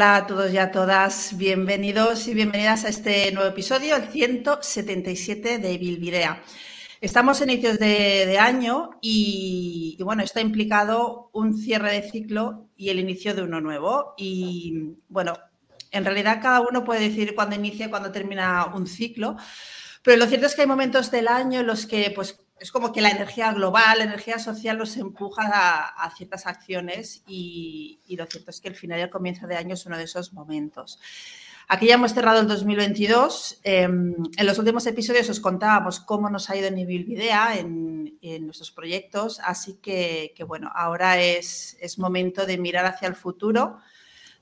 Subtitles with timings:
[0.00, 5.58] Hola a todos y a todas, bienvenidos y bienvenidas a este nuevo episodio, el 177
[5.58, 6.42] de Bilvidea.
[7.02, 12.98] Estamos en inicios de, año y, bueno, está implicado un cierre de ciclo y el
[12.98, 14.14] inicio de uno nuevo.
[14.16, 15.34] Y bueno,
[15.90, 19.36] en realidad cada uno puede decir cuándo inicia y cuándo termina un ciclo,
[20.02, 22.92] pero lo cierto es que hay momentos del año en los que pues es como
[22.92, 25.48] que la energía global, la energía social nos empuja
[25.96, 29.74] a, ciertas acciones y, lo cierto es que el final y el comienzo de año
[29.74, 31.00] es uno de esos momentos.
[31.68, 33.60] Aquí ya hemos cerrado el 2022.
[33.62, 38.44] Em, en los últimos episodios os contábamos cómo nos ha ido en Ibilvidea, en, en
[38.44, 43.78] nuestros proyectos, así que, bueno, ahora es, es momento de mirar hacia el futuro,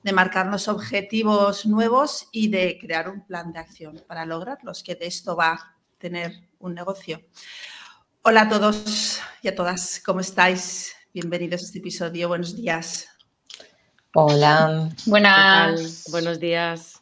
[0.03, 5.07] de marcarnos objetivos nuevos y de crear un plan de acción para lograrlos, que de
[5.07, 7.21] esto va a tener un negocio.
[8.29, 10.93] Hola a todos y a todas, ¿cómo estáis?
[11.15, 13.07] Bienvenidos a este episodio, buenos días.
[14.13, 14.87] Hola.
[15.07, 16.03] Buenas.
[16.11, 16.99] Buenos días.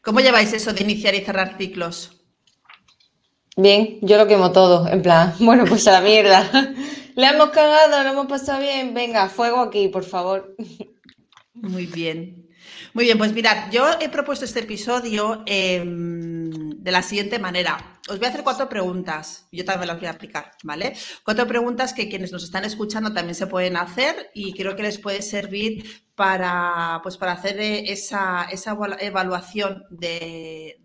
[0.00, 2.22] ¿Cómo lleváis eso de iniciar y cerrar ciclos?
[3.54, 6.50] Bien, yo lo quemo todo, en plan, bueno, pues a la mierda.
[7.16, 10.56] Le hemos cagado, lo hemos pasado bien, venga, fuego aquí, por favor.
[11.52, 12.43] Muy bien.
[12.94, 17.98] Muy bien, pues mirad, yo he propuesto este episodio em, de la siguiente manera.
[18.08, 20.94] Os voy a hacer cuatro preguntas, yo también las voy a aplicar, ¿vale?
[21.24, 24.98] Cuatro preguntas que quienes nos están escuchando también se pueden hacer y creo que les
[24.98, 30.78] puede servir para, pues para hacer esa, esa evaluación de,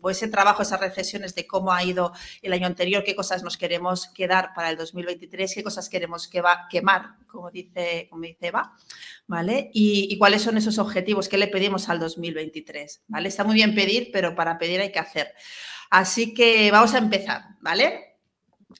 [0.00, 3.56] o ese trabajo, esas reflexiones de cómo ha ido el año anterior, qué cosas nos
[3.56, 8.48] queremos quedar para el 2023, qué cosas queremos que va, quemar, como dice, como dice
[8.48, 8.76] Eva,
[9.26, 9.70] ¿vale?
[9.72, 13.28] Y, cuáles son esos objetivos que le pedimos al 2023, ¿vale?
[13.28, 15.34] Está muy bien pedir, pero para pedir hay que hacer.
[15.90, 18.12] Así que vamos a empezar, ¿vale?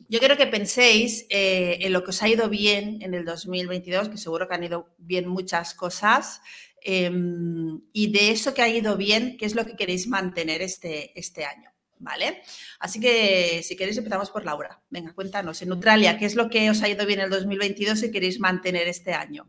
[0.08, 4.08] Yo quiero que penséis eh, en lo que os ha ido bien en el 2022,
[4.08, 6.41] que seguro que han ido bien muchas cosas,
[6.84, 11.19] em, y de eso que ha ido bien, ¿qué es lo que queréis mantener este,
[11.19, 11.70] este año?
[11.98, 12.43] ¿Vale?
[12.81, 14.82] Así que si queréis empezamos por Laura.
[14.91, 18.03] Venga, cuéntanos, en Neutralia, ¿qué es lo que os ha ido bien en el 2022
[18.03, 19.47] y queréis mantener este año?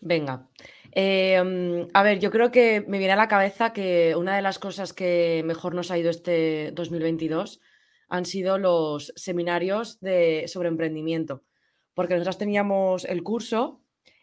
[0.00, 0.48] Venga,
[0.96, 4.60] Em, a ver, yo creo que me viene a la cabeza que una de las
[4.60, 7.60] cosas que mejor nos ha ido este 2022
[8.08, 11.42] han sido los seminarios de, sobre emprendimiento,
[11.94, 13.80] porque nosotros teníamos el curso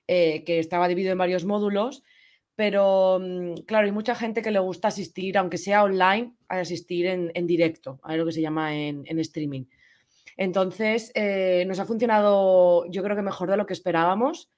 [0.07, 2.03] eh, que estaba dividido en varios módulos,
[2.55, 7.05] pero mm, claro, hay mucha gente que le gusta asistir, aunque sea online, a asistir
[7.05, 9.65] en, directo, a lo que se llama en, streaming.
[10.37, 14.49] Entonces, eh, nos ha funcionado, yo creo que mejor de lo que esperábamos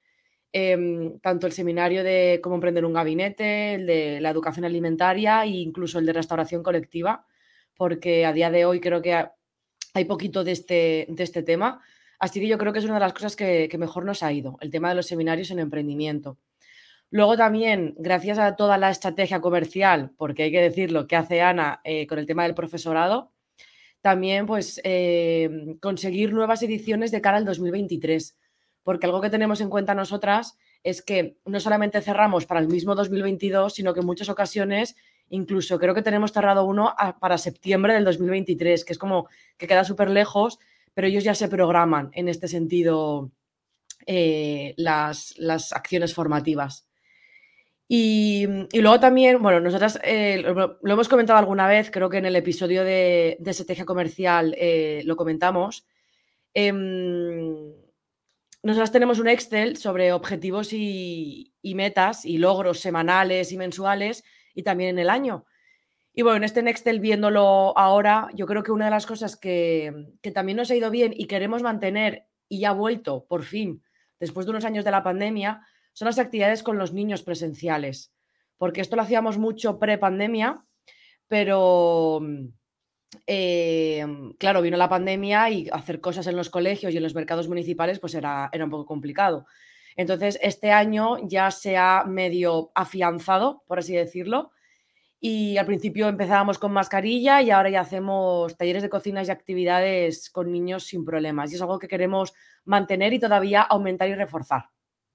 [0.56, 5.48] Em, tanto el seminario de cómo emprender un gabinete, el de la educación alimentaria e
[5.48, 7.26] incluso el de restauración colectiva,
[7.76, 9.12] porque a día de hoy creo que
[9.94, 11.82] hay poquito de este, de este tema.
[12.20, 14.56] Así que yo creo que es una de las cosas que, mejor nos ha ido,
[14.60, 16.38] el tema de los seminarios en emprendimiento.
[17.14, 21.80] Luego también, gracias a toda la estrategia comercial, porque hay que decirlo, que hace Ana
[21.84, 23.30] eh, con el tema del profesorado,
[24.00, 28.36] también pues eh, conseguir nuevas ediciones de cara al 2023
[28.84, 32.94] porque algo que tenemos en cuenta nosotras es que no solamente cerramos para el mismo
[32.94, 34.94] 2022, sino que en muchas ocasiones,
[35.30, 39.84] incluso creo que tenemos cerrado uno para septiembre del 2023, que es como que queda
[39.84, 40.58] súper lejos,
[40.92, 43.32] pero ellos ya se programan en este sentido
[44.06, 45.34] eh, las,
[45.72, 46.86] acciones formativas.
[47.86, 52.36] Y, luego también, bueno, nosotras eh, lo, hemos comentado alguna vez, creo que en el
[52.36, 55.86] episodio de, estrategia comercial eh, lo comentamos.
[56.54, 57.74] Em,
[58.64, 64.24] nosotros tenemos un Excel sobre objetivos y, metas y logros semanales y mensuales
[64.54, 65.44] y también en el año.
[66.14, 69.92] Y bueno, en este Excel viéndolo ahora, yo creo que una de las cosas que,
[70.32, 73.82] también nos ha ido bien y queremos mantener y ya ha vuelto por fin,
[74.18, 78.12] después de unos años de la pandemia, son las actividades con los niños presenciales.
[78.58, 80.62] Porque esto lo hacíamos mucho pre-pandemia,
[81.26, 82.20] pero
[83.26, 87.48] Em, claro, vino la pandemia y hacer cosas en los colegios y en los mercados
[87.48, 89.46] municipales pues era, era un poco complicado.
[89.96, 94.50] Entonces, este año ya se ha medio afianzado, por así decirlo,
[95.20, 100.30] y al principio empezábamos con mascarilla y ahora ya hacemos talleres de cocinas y actividades
[100.30, 101.52] con niños sin problemas.
[101.52, 104.64] Y es algo que queremos mantener y todavía aumentar y reforzar,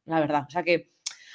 [0.10, 0.46] la verdad.
[0.48, 0.92] O sea que,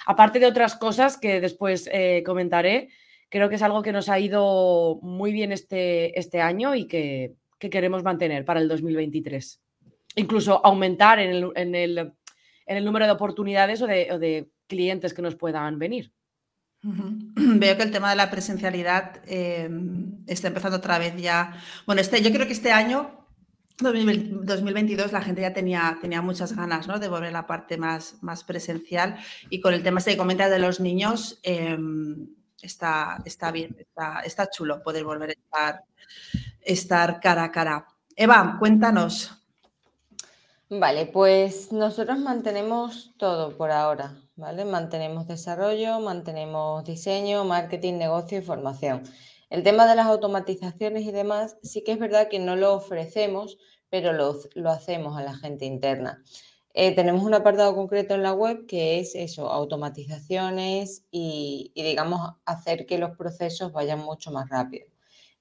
[0.06, 2.91] aparte de otras cosas que después eh, comentaré,
[3.29, 7.35] creo que es algo que nos ha ido muy bien este, este año y que,
[7.59, 9.59] queremos mantener para el 2023.
[10.17, 11.75] Incluso aumentar en el, en
[12.76, 16.12] el, número de oportunidades o de, clientes que nos puedan venir.
[16.82, 21.59] Veo que el tema de la presencialidad em, está empezando otra vez ya.
[21.87, 23.24] Bueno, este, yo creo que este año
[23.79, 26.99] 2022 la gente ya tenía, tenía muchas ganas ¿no?
[26.99, 29.17] de volver a la parte más, más presencial
[29.50, 32.29] y con el tema este que comentas de los niños em,
[32.62, 35.85] está, está bien, está, está, chulo poder volver a estar,
[36.61, 37.87] estar cara a cara.
[38.17, 39.32] Eva, cuéntanos.
[40.70, 44.65] Vale, pues nosotros mantenemos todo por ahora, ¿vale?
[44.65, 49.03] Mantenemos desarrollo, mantenemos diseño, marketing, negocio y formación.
[49.50, 53.58] El tema de las automatizaciones y demás, sí que es verdad que no lo ofrecemos,
[53.91, 56.23] pero lo, hacemos a la gente interna.
[56.73, 62.87] Eh, tenemos un apartado concreto en la web que es eso, automatizaciones y, digamos, hacer
[62.87, 64.87] que los procesos vayan mucho más rápido.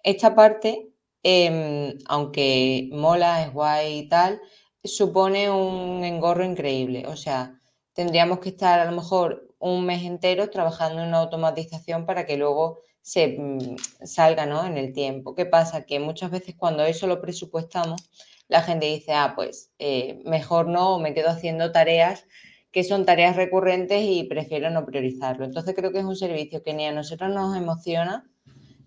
[0.04, 0.92] Esta parte,
[1.24, 4.42] em, aunque mola, es guay y tal,
[4.84, 7.08] supone un engorro increíble.
[7.08, 7.60] O sea,
[7.94, 12.38] tendríamos que estar a lo mejor un mes entero trabajando en una automatización para que
[12.38, 14.66] luego se mm, salga ¿no?
[14.66, 15.36] en el tiempo.
[15.36, 15.86] ¿Qué pasa?
[15.86, 18.10] Que muchas veces cuando eso lo presupuestamos,
[18.48, 22.26] la gente dice, ah, pues eh, mejor no, me quedo haciendo tareas
[22.72, 25.46] que son tareas recurrentes y prefiero no priorizarlo.
[25.46, 28.28] Entonces creo que es un servicio que ni a nosotros nos emociona,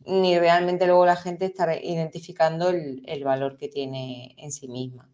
[0.04, 5.08] ni realmente luego la gente está identificando el, el valor que tiene en sí misma.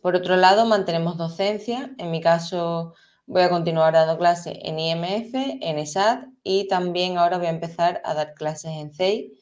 [0.00, 1.90] Por otro lado, mantenemos docencia.
[1.98, 2.94] En mi caso,
[3.28, 8.00] Voy a continuar dando clases en IMF, en ESAT y también ahora voy a empezar
[8.04, 9.32] a dar clases en CEI.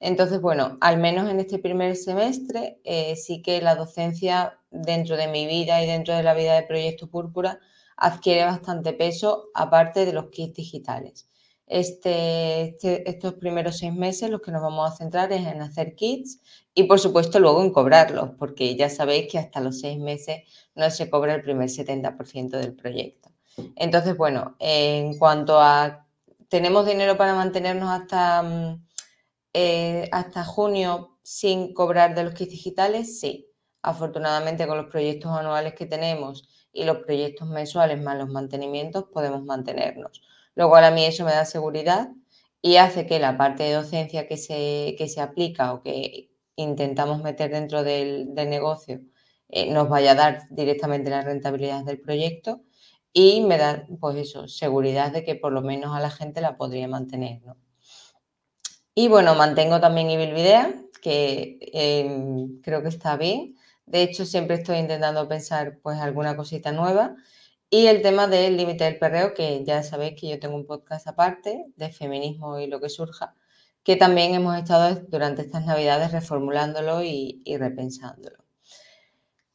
[0.00, 5.28] Entonces, bueno, al menos en este primer semestre eh, sí que la docencia dentro de
[5.28, 7.60] mi vida y dentro de la vida de Proyecto Púrpura
[7.96, 11.27] adquiere bastante peso aparte de los kits digitales.
[11.68, 15.94] Este, este, estos primeros seis meses los que nos vamos a centrar es en hacer
[15.94, 16.40] kits
[16.74, 20.44] y por supuesto luego en cobrarlos, porque ya sabéis que hasta los seis meses
[20.74, 23.30] no se cobra el primer 70% del proyecto.
[23.76, 26.06] Entonces, bueno, en cuanto a,
[26.48, 28.86] ¿tenemos dinero para mantenernos hasta, mm,
[29.54, 33.20] eh, hasta junio sin cobrar de los kits digitales?
[33.20, 33.46] Sí.
[33.82, 39.44] Afortunadamente con los proyectos anuales que tenemos y los proyectos mensuales más los mantenimientos podemos
[39.44, 40.22] mantenernos.
[40.58, 42.08] Lo cual a mí eso me da seguridad
[42.60, 47.22] y hace que la parte de docencia que se, que se aplica o que intentamos
[47.22, 49.00] meter dentro del, negocio
[49.50, 52.64] eh, nos vaya a dar directamente la rentabilidad del proyecto
[53.12, 56.56] y me da, pues eso, seguridad de que por lo menos a la gente la
[56.56, 57.56] podría mantener, ¿no?
[58.96, 63.54] Y bueno, mantengo también Ibilvidea, que em, creo que está bien.
[63.86, 67.14] De hecho, siempre estoy intentando pensar pues alguna cosita nueva.
[67.70, 71.06] Y el tema del límite del perreo, que ya sabéis que yo tengo un podcast
[71.06, 73.34] aparte de feminismo y lo que surja,
[73.82, 78.48] que también hemos estado durante estas navidades reformulándolo y repensándolo.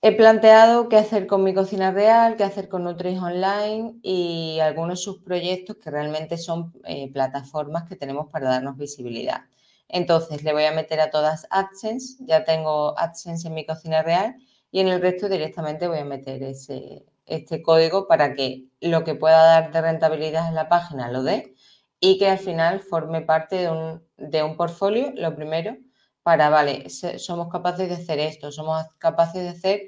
[0.06, 5.01] He planteado qué hacer con mi cocina real, qué hacer con Nutris Online y algunos
[5.01, 9.45] subproyectos que realmente son eh, plataformas que tenemos para darnos visibilidad.
[9.88, 14.36] Entonces le voy a meter a todas AdSense, ya tengo AdSense en mi cocina real
[14.71, 17.06] y en el resto directamente voy a meter ese,
[17.36, 21.54] este código para que lo que pueda dar de rentabilidad en la página lo dé
[22.00, 25.78] y que al final forme parte de un, de un portfolio, lo primero,
[26.22, 29.82] para, vale, somos capaces de hacer esto, somos capaces de hacer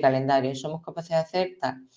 [0.00, 1.88] calendario, somos capaces de hacer tal.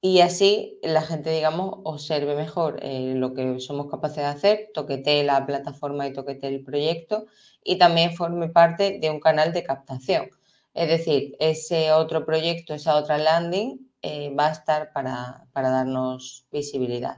[0.00, 5.24] Y así la gente, digamos, observe mejor eh, lo que somos capaces de hacer, toquete
[5.24, 7.26] la plataforma y toquete el proyecto
[7.64, 10.30] y también forme parte de un canal de captación.
[10.76, 16.46] Es decir, ese otro proyecto, esa otra landing eh, va a estar para, para darnos
[16.52, 17.16] visibilidad.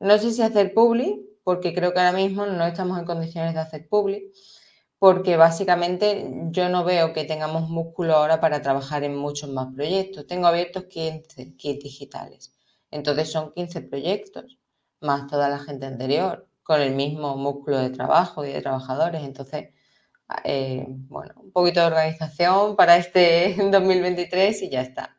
[0.00, 3.60] No sé si hacer public, porque creo que ahora mismo no estamos en condiciones de
[3.60, 4.24] hacer public
[5.00, 10.26] porque básicamente yo no veo que tengamos músculo ahora para trabajar en muchos más proyectos.
[10.26, 12.54] Tengo abiertos 15 kits digitales.
[12.90, 14.58] Entonces son 15 proyectos,
[15.00, 19.22] más toda la gente anterior, con el mismo músculo de trabajo y de trabajadores.
[19.22, 19.70] Entonces,
[20.44, 25.16] eh, bueno, un poquito de organización para este 2023 y ya está.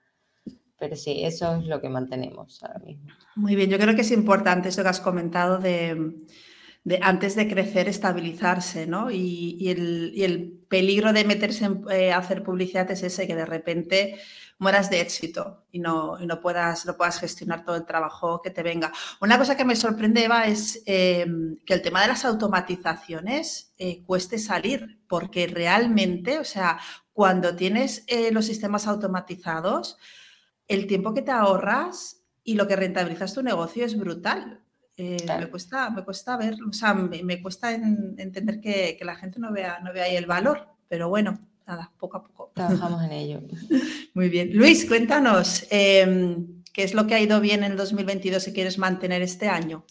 [0.77, 3.09] Pero sí, eso es lo que mantenemos ahora mismo.
[3.35, 6.15] Muy bien, yo creo que es importante eso que has comentado de
[7.01, 9.11] antes de crecer, estabilizarse, ¿no?
[9.11, 14.17] Y, el, peligro de meterse eh, a hacer publicidad es ese, que de repente
[14.61, 18.61] mueras de éxito y no, no, puedas, no puedas gestionar todo el trabajo que te
[18.61, 18.93] venga.
[19.19, 24.03] Una cosa que me sorprende, Eva, es em, que el tema de las automatizaciones eh,
[24.05, 26.79] cueste salir, porque realmente, o sea,
[27.11, 29.97] cuando tienes eh, los sistemas automatizados,
[30.67, 34.63] el tiempo que te ahorras y lo que rentabilizas tu negocio es brutal.
[34.95, 39.51] Eh, me, cuesta, me cuesta ver, o sea, me, cuesta entender que, la gente no
[39.51, 42.51] vea, no vea ahí el valor, pero bueno, nada, poco a poco.
[42.53, 43.41] Trabajamos en ello.
[44.13, 44.51] Muy bien.
[44.53, 49.21] Luis, cuéntanos, em, ¿qué es lo que ha ido bien en 2022 y quieres mantener
[49.21, 49.85] este año?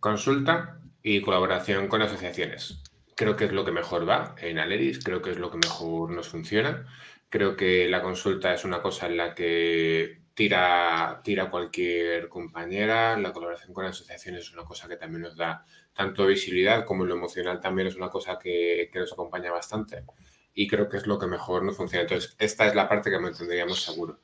[0.00, 2.78] Consulta y colaboración con asociaciones.
[3.14, 6.10] creo que es lo que mejor va en Aleris, creo que es lo que mejor
[6.10, 6.86] nos funciona.
[7.28, 13.32] Creo que la consulta es una cosa en la que tira, tira cualquier compañera, la
[13.32, 17.60] colaboración con asociaciones es una cosa que también nos da tanto visibilidad como lo emocional
[17.60, 20.04] también es una cosa que, que nos acompaña bastante
[20.54, 22.02] y creo que es lo que mejor nos funciona.
[22.02, 24.20] Entonces, esta es la parte que mantendríamos seguro.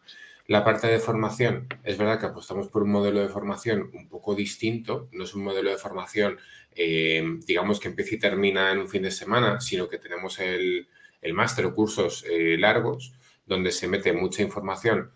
[0.47, 4.35] La parte de formación, es verdad que apostamos por un modelo de formación un poco
[4.35, 6.39] distinto, no es un modelo de formación,
[6.75, 10.89] eh, digamos, que empieza y termina en un fin de semana, sino que tenemos el,
[11.21, 13.13] el máster o cursos eh, largos
[13.45, 15.11] donde se mete mucha información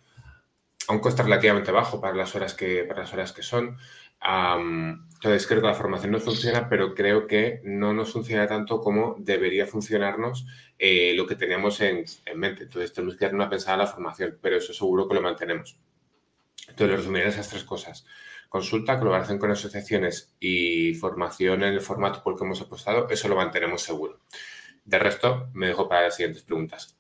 [0.89, 3.79] a un coste relativamente bajo para las horas que, para las horas que son.
[4.25, 9.17] Entonces, creo que la formación no funciona, pero creo que no nos funciona tanto como
[9.19, 10.47] debería funcionarnos
[10.79, 12.05] eh, lo que teníamos en,
[12.37, 12.65] mente.
[12.65, 15.79] Entonces, tenemos que dar una pensada a la formación, pero eso seguro que lo mantenemos.
[16.69, 18.05] Entonces, lo resumiré esas tres cosas.
[18.49, 23.29] Consulta, colaboración con asociaciones y formación en el formato por el que hemos apostado, eso
[23.29, 24.21] lo mantenemos seguro.
[24.85, 26.97] De resto, me dejo para las siguientes preguntas.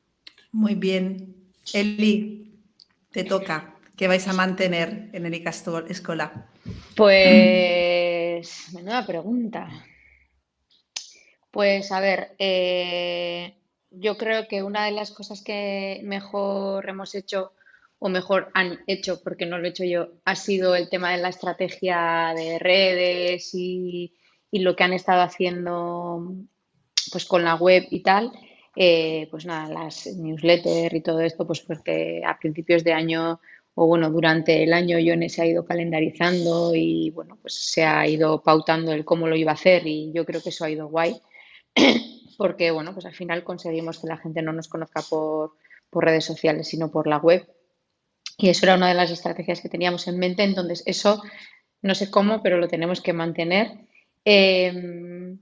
[0.52, 1.34] Muy bien.
[1.72, 2.54] Eli,
[3.10, 3.71] te toca.
[3.96, 6.46] ¿Qué vais a mantener en Erika Escola?
[6.96, 9.68] Pues, menuda pregunta.
[11.50, 13.54] Pues a ver, eh,
[13.90, 17.52] yo creo que una de las cosas que mejor hemos hecho
[17.98, 21.18] o mejor han hecho, porque no lo he hecho yo, ha sido el tema de
[21.18, 24.14] la estrategia de redes y,
[24.50, 26.34] lo que han estado haciendo
[27.10, 28.32] pues con la web y tal.
[28.74, 33.40] Eh, pues nada, las newsletters y todo esto, pues porque a principios de año
[33.74, 38.06] o bueno, durante el año Yone se ha ido calendarizando y bueno, pues se ha
[38.06, 40.88] ido pautando el cómo lo iba a hacer y yo creo que eso ha ido
[40.88, 41.20] guay.
[42.36, 45.52] porque bueno, pues al final conseguimos que la gente no nos conozca por,
[45.92, 47.46] redes sociales, sino por la web.
[48.38, 51.22] Y eso era una de las estrategias que teníamos en mente, entonces eso
[51.82, 53.86] no sé cómo, pero lo tenemos que mantener.
[54.24, 55.38] Em,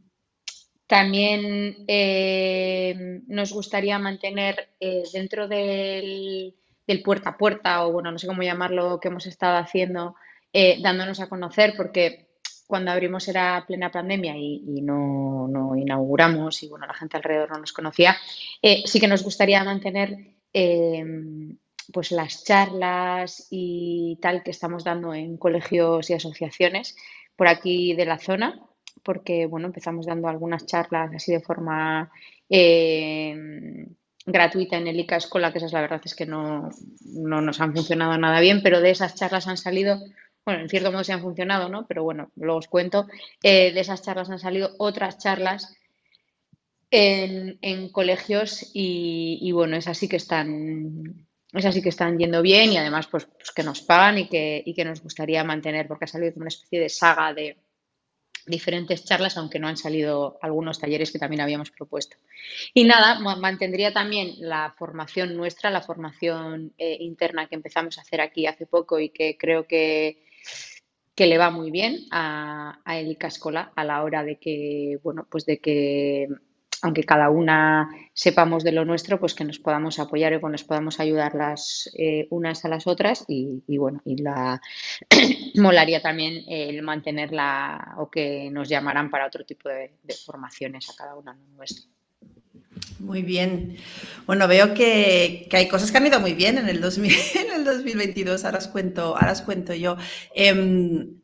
[0.86, 6.54] también em, nos gustaría mantener eh, dentro del,
[6.98, 10.16] puerta a puerta, o bueno, no sé cómo llamarlo, que hemos estado haciendo,
[10.52, 12.28] eh, dándonos a conocer, porque
[12.66, 17.72] cuando abrimos era plena pandemia y, no, inauguramos y bueno, la gente alrededor no nos
[17.72, 18.16] conocía,
[18.62, 20.16] eh, sí que nos gustaría mantener
[20.52, 21.04] eh,
[21.92, 26.96] pues las charlas y tal que estamos dando en colegios y asociaciones
[27.34, 28.60] por aquí de la zona,
[29.02, 32.12] porque bueno, empezamos dando algunas charlas así de forma
[34.26, 36.70] gratuita en el ICA Escola, que esas la verdad es que no,
[37.04, 40.00] no nos han funcionado nada bien, pero de esas charlas han salido
[40.44, 41.86] bueno, en cierto modo se han funcionado, ¿no?
[41.86, 43.06] Pero bueno, luego os cuento.
[43.42, 45.76] Eh, de esas charlas han salido otras charlas
[46.90, 52.78] en, colegios y, bueno, esas sí que están, esas sí que están yendo bien y
[52.78, 56.08] además pues, pues que nos pagan y que, y que nos gustaría mantener porque ha
[56.08, 57.58] salido como una especie de saga de
[58.50, 62.16] diferentes charlas, aunque no han salido algunos talleres que también habíamos propuesto.
[62.74, 68.20] Y nada, mantendría también la formación nuestra, la formación eh, interna que empezamos a hacer
[68.20, 70.24] aquí hace poco y que creo que
[71.20, 75.26] que le va muy bien a, a Eli Cascola a la hora de que, bueno,
[75.30, 76.28] pues de que
[76.82, 80.64] aunque cada una sepamos de lo nuestro, pues que nos podamos apoyar y que nos
[80.64, 84.60] podamos ayudar las eh, unas a las otras y, bueno, y la
[85.56, 89.92] molaría también el mantenerla o que nos llamaran para otro tipo de,
[90.24, 91.86] formaciones a cada una nuestra.
[92.98, 93.76] Muy bien.
[94.26, 98.44] Bueno, veo que, hay cosas que han ido muy bien en el, 2022.
[98.44, 99.96] Ahora os cuento, ahora os cuento yo.
[100.34, 101.20] Em,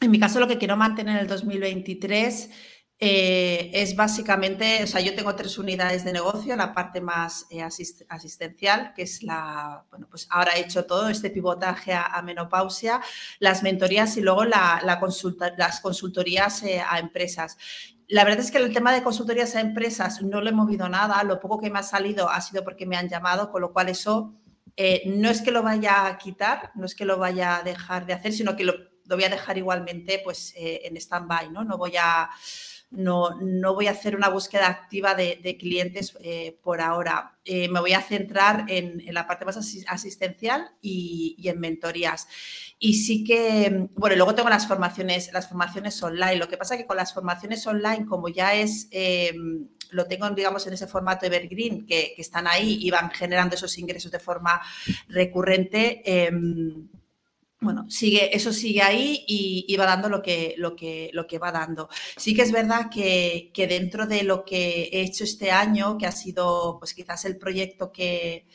[0.00, 2.50] en mi caso, lo que quiero mantener en el 2023
[3.06, 7.60] eh, es básicamente, o sea, yo tengo tres unidades de negocio, la parte más eh,
[7.60, 13.02] asistencial, que es la, bueno, pues ahora he hecho todo este pivotaje a, menopausia,
[13.40, 17.58] las mentorías y luego la, consulta, las consultorías eh, a empresas.
[18.08, 21.22] La verdad es que el tema de consultorías a empresas no lo he movido nada,
[21.24, 23.90] lo poco que me ha salido ha sido porque me han llamado, con lo cual
[23.90, 24.32] eso
[25.04, 28.14] no es que lo vaya a quitar, no es que lo vaya a dejar de
[28.14, 28.72] hacer, sino que lo,
[29.10, 31.64] voy a dejar igualmente pues, en stand-by, ¿no?
[31.64, 32.30] No voy a
[32.90, 37.36] no, no voy a hacer una búsqueda activa de, clientes eh, por ahora.
[37.44, 42.28] Eh, me voy a centrar en, la parte más asistencial y, en mentorías.
[42.78, 46.36] Y sí que, bueno, luego tengo las formaciones, las formaciones online.
[46.36, 50.28] Lo que pasa es que con las formaciones online, como ya es, em, lo tengo,
[50.30, 54.18] digamos, en ese formato evergreen, que, que están ahí y van generando esos ingresos de
[54.18, 54.60] forma
[55.08, 56.88] recurrente, em,
[57.64, 61.50] bueno, sigue, eso sigue ahí y, va dando lo que, lo, que, lo que va
[61.50, 61.88] dando.
[62.16, 66.12] Sí que es verdad que, dentro de lo que he hecho este año, que ha
[66.12, 68.46] sido pues quizás el proyecto que,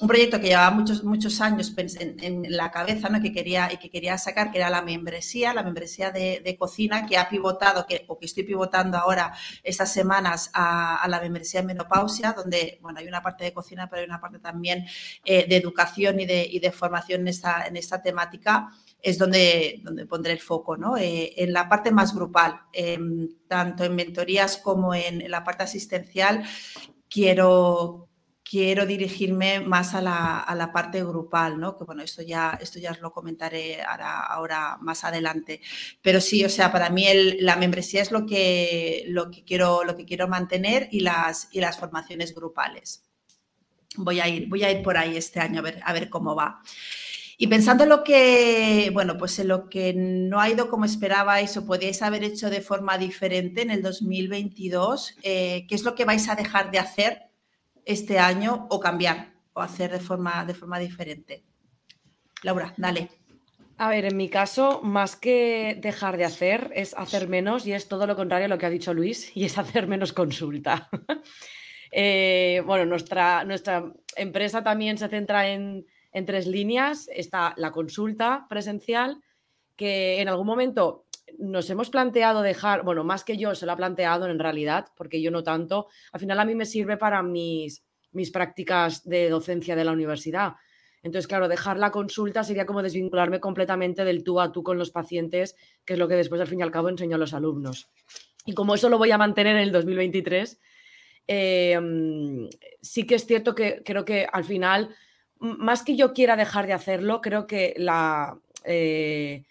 [0.00, 3.20] un proyecto que llevaba muchos, muchos años en, la cabeza ¿no?
[3.22, 7.16] que quería, y que quería sacar, que era la membresía, la membresía de, cocina, que
[7.16, 12.32] ha pivotado, que, o que estoy pivotando ahora estas semanas a, la membresía de menopausia,
[12.32, 14.86] donde bueno, hay una parte de cocina, pero hay una parte también
[15.24, 18.70] eh, de educación y de, y de formación en esta, en esta temática
[19.02, 20.96] es donde, donde pondré el foco, ¿no?
[20.96, 26.42] Eh, en la parte más grupal, em, tanto en mentorías como en, la parte asistencial,
[27.08, 28.08] quiero,
[28.48, 31.76] quiero dirigirme más a la, parte grupal, ¿no?
[31.76, 35.60] Que bueno, esto ya, esto ya os lo comentaré ahora, ahora más adelante.
[36.00, 37.06] Pero sí, o sea, para mí
[37.40, 41.60] la membresía es lo que, lo que, quiero, lo que quiero mantener y las, y
[41.60, 43.02] las formaciones grupales.
[43.96, 46.36] Voy a, ir, voy a ir por ahí este año a ver, a ver cómo
[46.36, 46.62] va.
[47.38, 51.56] Y pensando en lo que, bueno, pues en lo que no ha ido como esperabais
[51.56, 56.04] o podíais haber hecho de forma diferente en el 2022, eh, ¿qué es lo que
[56.04, 57.25] vais a dejar de hacer
[57.86, 61.46] este año o cambiar o hacer de forma, de forma diferente?
[62.42, 63.08] Laura, dale.
[63.78, 67.88] A ver, en mi caso, más que dejar de hacer, es hacer menos y es
[67.88, 70.90] todo lo contrario a lo que ha dicho Luis y es hacer menos consulta.
[71.98, 77.10] Eh, bueno, nuestra, nuestra empresa también se centra en en tres líneas.
[77.14, 79.22] Está la consulta presencial,
[79.76, 81.04] que en algún momento
[81.38, 85.20] nos hemos planteado dejar, bueno, más que yo se lo ha planteado en realidad, porque
[85.20, 89.76] yo no tanto, al final a mí me sirve para mis, mis prácticas de docencia
[89.76, 90.54] de la universidad.
[91.02, 94.90] Entonces, claro, dejar la consulta sería como desvincularme completamente del tú a tú con los
[94.90, 97.90] pacientes, que es lo que después al fin y al cabo enseño a los alumnos.
[98.44, 100.60] Y como eso lo voy a mantener en el 2023,
[101.28, 101.78] eh,
[102.80, 104.94] sí que es cierto que creo que al final
[105.38, 109.44] más que yo quiera dejar de hacerlo, creo que la, eh,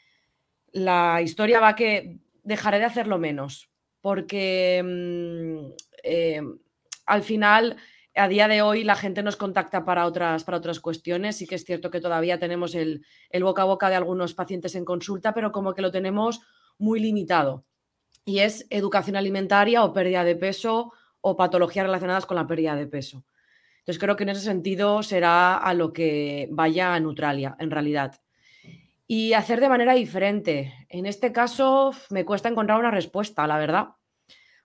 [0.75, 3.69] la historia va que dejaré de hacerlo menos,
[4.01, 5.71] porque mm,
[6.03, 6.41] eh,
[7.05, 7.77] al final,
[8.13, 11.37] a día de hoy, la gente nos contacta para otras, para otras cuestiones.
[11.37, 14.75] Sí que es cierto que todavía tenemos el, el boca a boca de algunos pacientes
[14.75, 16.41] en consulta, pero como que lo tenemos
[16.77, 17.65] muy limitado.
[18.25, 22.87] Y es educación alimentaria o pérdida de peso o patologías relacionadas con la pérdida de
[22.87, 23.23] peso.
[23.79, 28.19] Entonces creo que en ese sentido será a lo que vaya a Neutralia, en realidad.
[29.07, 30.73] Y hacer de manera diferente.
[30.89, 33.89] En este caso me cuesta encontrar una respuesta, la verdad,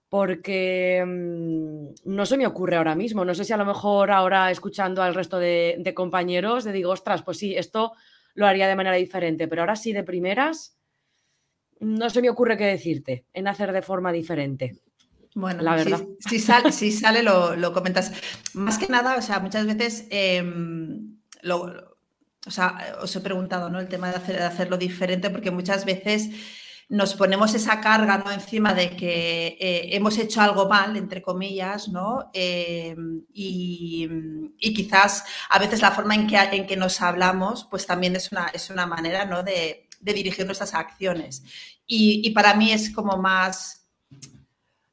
[0.08, 3.24] porque mm, no se me ocurre ahora mismo.
[3.24, 6.90] No sé si a lo mejor ahora escuchando al resto de, de compañeros, le digo,
[6.90, 7.92] ostras, pues sí, esto
[8.34, 10.78] lo haría de manera diferente, pero ahora sí de primeras,
[11.80, 14.80] no se me ocurre qué decirte en hacer de forma diferente.
[15.34, 16.02] Bueno, la verdad.
[16.18, 18.12] Si, si, sale, lo, comentas.
[18.54, 21.18] Más que nada, o sea, muchas veces em,
[22.46, 23.80] o sea, os he preguntado, ¿no?
[23.80, 26.30] El tema de, hacer, hacerlo diferente, porque muchas veces
[26.88, 28.32] nos ponemos esa carga ¿no?
[28.32, 32.30] encima de que eh, hemos hecho algo mal, entre comillas, ¿no?
[32.32, 34.08] Em, y,
[34.74, 38.46] quizás a veces la forma en que, en que nos hablamos, pues también es una,
[38.48, 39.42] es una manera, ¿no?
[39.42, 41.44] De, dirigir nuestras acciones.
[41.86, 43.79] y para mí es como más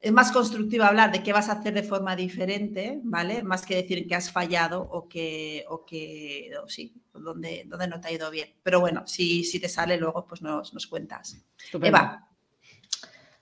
[0.08, 3.44] es más constructivo hablar de qué vas a hacer de forma diferente, ¿vale?
[3.44, 8.08] Más que decir que has fallado o que, o que sí, donde, donde no te
[8.08, 8.56] ha ido bien.
[8.64, 11.44] Pero bueno, si, si te sale luego, pues nos, nos cuentas.
[11.74, 12.26] Eva.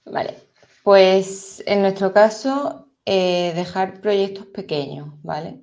[0.05, 0.37] Vale,
[0.81, 5.61] pues en nuestro caso, eh, dejar proyectos pequeños, ¿vale?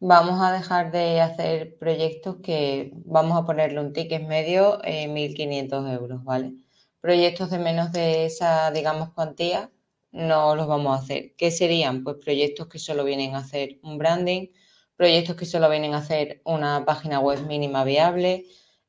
[0.00, 5.92] Vamos a dejar de hacer proyectos que vamos a ponerle un ticket medio en 1.500
[5.92, 6.54] euros, ¿vale?
[7.00, 9.70] Proyectos de menos de esa, digamos, cuantía
[10.12, 11.34] no los vamos a hacer.
[11.36, 12.04] ¿Qué serían?
[12.04, 14.48] Pues proyectos que solo vienen a hacer un branding,
[14.96, 18.44] proyectos que solo vienen a hacer una página web mínima viable,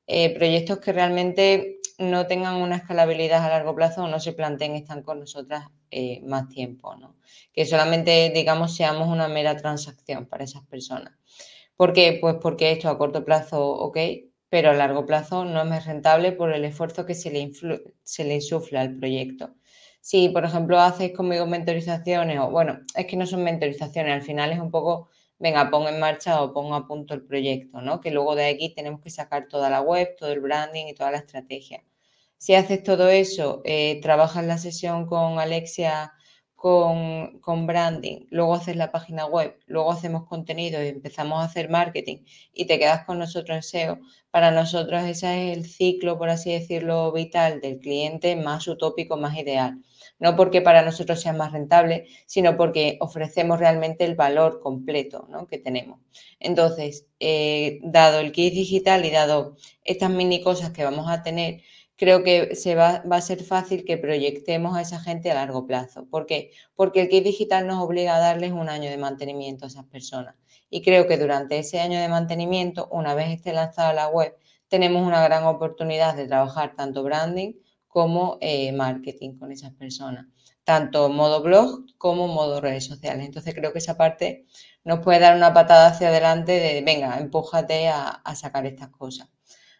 [0.07, 4.75] eh, proyectos que realmente no tengan una escalabilidad a largo plazo o no se planteen
[4.75, 7.15] estar con nosotras eh, más tiempo, ¿no?
[7.53, 11.13] Que solamente, digamos, seamos una mera transacción para esas personas.
[11.75, 12.17] ¿Por qué?
[12.19, 13.97] Pues porque esto a corto plazo, ok,
[14.49, 17.51] pero a largo plazo no es más rentable por el esfuerzo que se le,
[18.03, 19.55] se le insufla al proyecto.
[20.01, 24.51] Si, por ejemplo, haces conmigo mentorizaciones, o bueno, es que no son mentorizaciones, al final
[24.51, 28.01] es un poco, venga, pongo en marcha o pongo a punto el proyecto, ¿no?
[28.01, 31.11] Que luego de aquí tenemos que sacar toda la web, todo el branding y toda
[31.11, 31.83] la estrategia.
[32.37, 36.13] Si haces todo eso, eh, trabajas la sesión con Alexia
[36.55, 41.69] con, con, branding, luego haces la página web, luego hacemos contenido y empezamos a hacer
[41.69, 43.99] marketing y te quedas con nosotros en SEO,
[44.31, 49.37] para nosotros ese es el ciclo, por así decirlo, vital del cliente más utópico, más
[49.37, 49.81] ideal
[50.21, 55.57] no porque para nosotros sea más rentable, sino porque ofrecemos realmente el valor completo que
[55.57, 55.99] tenemos.
[56.39, 61.61] Entonces, eh, dado el kit digital y dado estas mini cosas que vamos a tener,
[61.95, 65.65] creo que se va, va, a ser fácil que proyectemos a esa gente a largo
[65.65, 66.05] plazo.
[66.05, 66.51] ¿Por qué?
[66.75, 70.35] Porque el kit digital nos obliga a darles un año de mantenimiento a esas personas.
[70.69, 74.35] Y creo que durante ese año de mantenimiento, una vez esté lanzada la web,
[74.67, 77.53] tenemos una gran oportunidad de trabajar tanto branding
[77.91, 80.25] como eh, marketing con esas personas,
[80.63, 83.25] tanto modo blog como modo redes sociales.
[83.25, 84.45] Entonces creo que esa parte
[84.85, 89.29] nos puede dar una patada hacia adelante de, venga, empújate a, sacar estas cosas.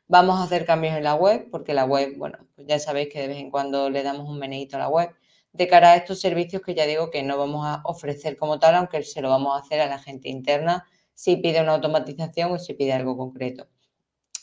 [0.08, 3.21] Vamos a hacer cambios en la web, porque la web, bueno, pues ya sabéis que
[3.21, 5.12] de vez en cuando le damos un meneito a la web,
[5.54, 8.76] de cara a estos servicios que ya digo que no vamos a ofrecer como tal,
[8.76, 12.60] aunque se lo vamos a hacer a la gente interna si pide una automatización o
[12.60, 13.67] si pide algo concreto.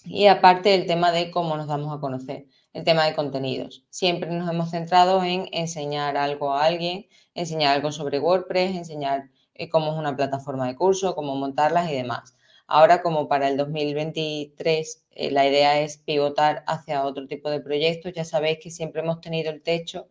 [0.04, 3.84] Y aparte el tema de cómo nos damos a conocer, el tema de contenidos.
[3.90, 9.68] Siempre nos hemos centrado en enseñar algo a alguien, enseñar algo sobre WordPress, enseñar eh,
[9.68, 12.36] cómo es una plataforma de curso, cómo montarlas y demás.
[12.66, 18.12] Ahora, como para el 2023, eh, la idea es pivotar hacia otro tipo de proyectos.
[18.12, 20.08] Ya sabéis que siempre hemos tenido el techo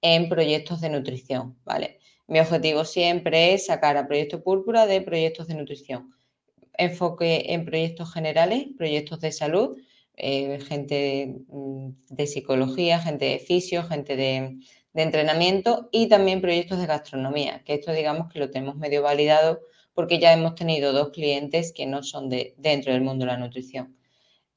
[0.00, 2.00] en proyectos de nutrición, ¿vale?
[2.26, 6.14] Mi objetivo siempre es sacar a Proyecto Púrpura de proyectos de nutrición.
[6.74, 9.78] Enfoque en proyectos generales, proyectos de salud,
[10.18, 14.58] eh, gente mm, de psicología, gente de fisio, gente de,
[14.94, 19.60] entrenamiento y también proyectos de gastronomía, que esto digamos que lo tenemos medio validado
[19.94, 23.38] porque ya hemos tenido dos clientes que no son de dentro del mundo de la
[23.38, 23.96] nutrición.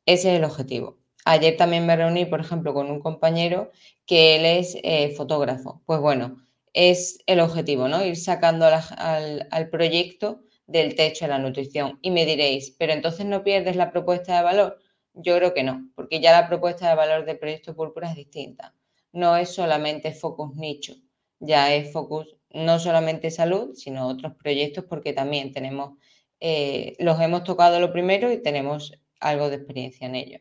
[0.08, 0.98] Ese es el objetivo.
[1.26, 3.72] Ayer también me reuní, por ejemplo, con un compañero
[4.08, 5.84] que él es eh, fotógrafo.
[5.86, 6.38] Pues bueno,
[6.74, 8.04] es el objetivo, ¿no?
[8.04, 12.00] Ir sacando al, al, proyecto del techo de la nutrición.
[12.02, 14.81] Y me diréis, pero entonces no pierdes la propuesta de valor.
[15.14, 18.74] Yo creo que no, porque ya la propuesta de valor del proyecto Púrpura es distinta
[19.14, 20.96] no es solamente focus nicho,
[21.40, 25.98] ya es focus no solamente salud, sino otros proyectos porque también tenemos,
[26.40, 30.40] eh, los hemos tocado lo primero y tenemos algo de experiencia en ello.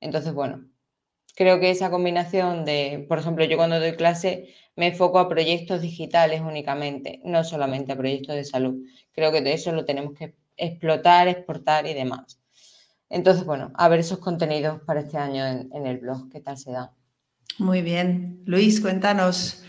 [0.00, 0.68] Entonces, bueno,
[1.36, 5.82] creo que esa combinación de, por ejemplo, yo cuando doy clase me enfoco a proyectos
[5.82, 8.84] digitales únicamente, no solamente a proyectos de salud.
[9.12, 12.40] Creo que de eso lo tenemos que explotar, exportar y demás.
[13.10, 16.58] Entonces, bueno, a ver esos contenidos para este año en, en el blog, qué tal
[16.58, 16.92] se da.
[17.58, 18.42] Muy bien.
[18.46, 19.64] Luis, cuéntanos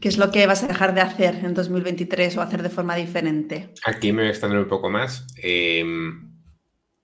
[0.00, 2.94] qué es lo que vas a dejar de hacer en 2023 o hacer de forma
[2.94, 3.72] diferente.
[3.84, 5.26] Aquí me voy a extender un poco más.
[5.36, 6.32] Em,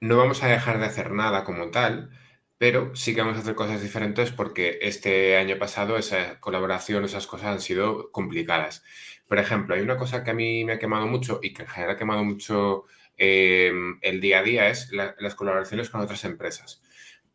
[0.00, 2.11] no vamos a dejar de hacer nada como tal,
[2.58, 7.26] pero sí que vamos a hacer cosas diferentes porque este año pasado esa colaboración, esas
[7.26, 8.85] cosas han sido complicadas.
[9.26, 11.68] Por ejemplo, hay una cosa que a mí me ha quemado mucho y que en
[11.68, 12.85] general ha quemado mucho
[13.24, 16.82] em, el día a día es las colaboraciones con otras empresas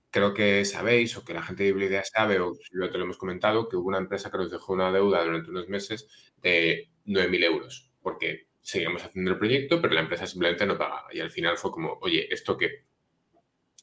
[0.09, 3.17] creo que sabéis o que la gente de Hibridea sabe o yo te lo hemos
[3.17, 6.07] comentado que hubo una empresa que nos dejó una deuda durante unos meses
[6.41, 11.19] de 9.000 euros porque seguíamos haciendo el proyecto pero la empresa simplemente no pagaba y
[11.19, 12.85] al final fue como, oye, ¿esto qué?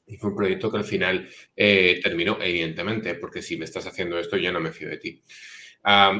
[0.07, 4.19] Y fue un proyecto que al final eh, terminó, evidentemente, porque si me estás haciendo
[4.19, 5.23] esto, yo no me fío de ti.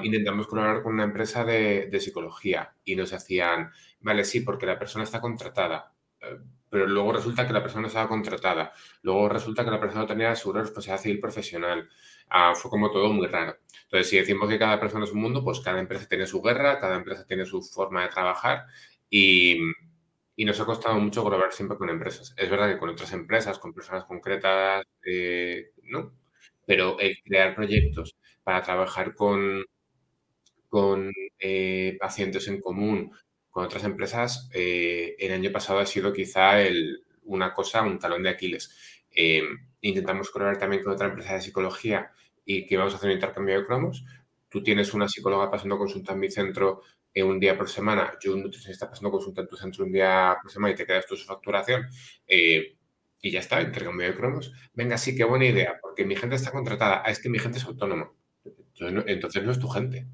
[0.03, 3.71] intentamos colaborar con una empresa de, de, psicología y nos hacían,
[4.05, 5.95] vale, sí, porque la persona está contratada.
[6.21, 6.39] Eh,
[6.71, 10.35] pero luego resulta que la persona estaba contratada, luego resulta que la persona no tenía
[10.35, 11.89] seguro de responsabilidad civil profesional.
[12.29, 13.57] Ah, fue como todo muy raro.
[13.85, 16.81] Entonces, si decimos que cada persona es un mundo, pues cada empresa tiene su guerra,
[16.81, 18.67] cada empresa tiene su forma de trabajar
[19.11, 19.59] y,
[20.37, 22.35] y nos ha costado mucho colaborar siempre con empresas.
[22.37, 26.13] Es verdad que con otras empresas, con personas concretas, eh, no,
[26.67, 29.65] pero el crear proyectos para trabajar con,
[30.69, 33.13] con eh, pacientes en común,
[33.55, 36.57] con otras empresas, eh, el año pasado ha sido quizá
[37.23, 38.75] una cosa, un talón de Aquiles.
[39.13, 39.45] Eh,
[39.81, 42.11] intentamos colaborar también con otra empresa de psicología
[42.45, 44.05] y que vamos a hacer un intercambio de cromos.
[44.49, 46.83] Tú tienes una psicóloga pasando consulta en mi centro
[47.15, 50.37] eh, un día por semana, yo un nutricionista pasando consulta en tu centro un día
[50.43, 51.87] por semana y te quedas tu su facturación.
[52.27, 54.53] y ya está, intercambio de cromos.
[54.73, 57.03] Venga, sí, qué buena idea, porque mi gente está contratada.
[57.07, 58.11] Ah, es que mi gente es autónoma.
[58.81, 60.09] Entonces no es tu gente.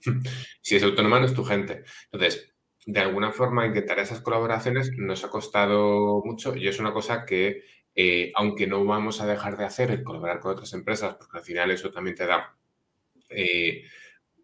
[0.62, 1.84] si es autónoma, no es tu gente.
[2.10, 2.49] Entonces,
[2.86, 7.62] de alguna forma intentar esas colaboraciones nos ha costado mucho y es una cosa que,
[7.94, 11.44] eh, aunque no vamos a dejar de hacer, el colaborar con otras empresas, porque al
[11.44, 12.56] final eso también te da,
[13.30, 13.84] eh,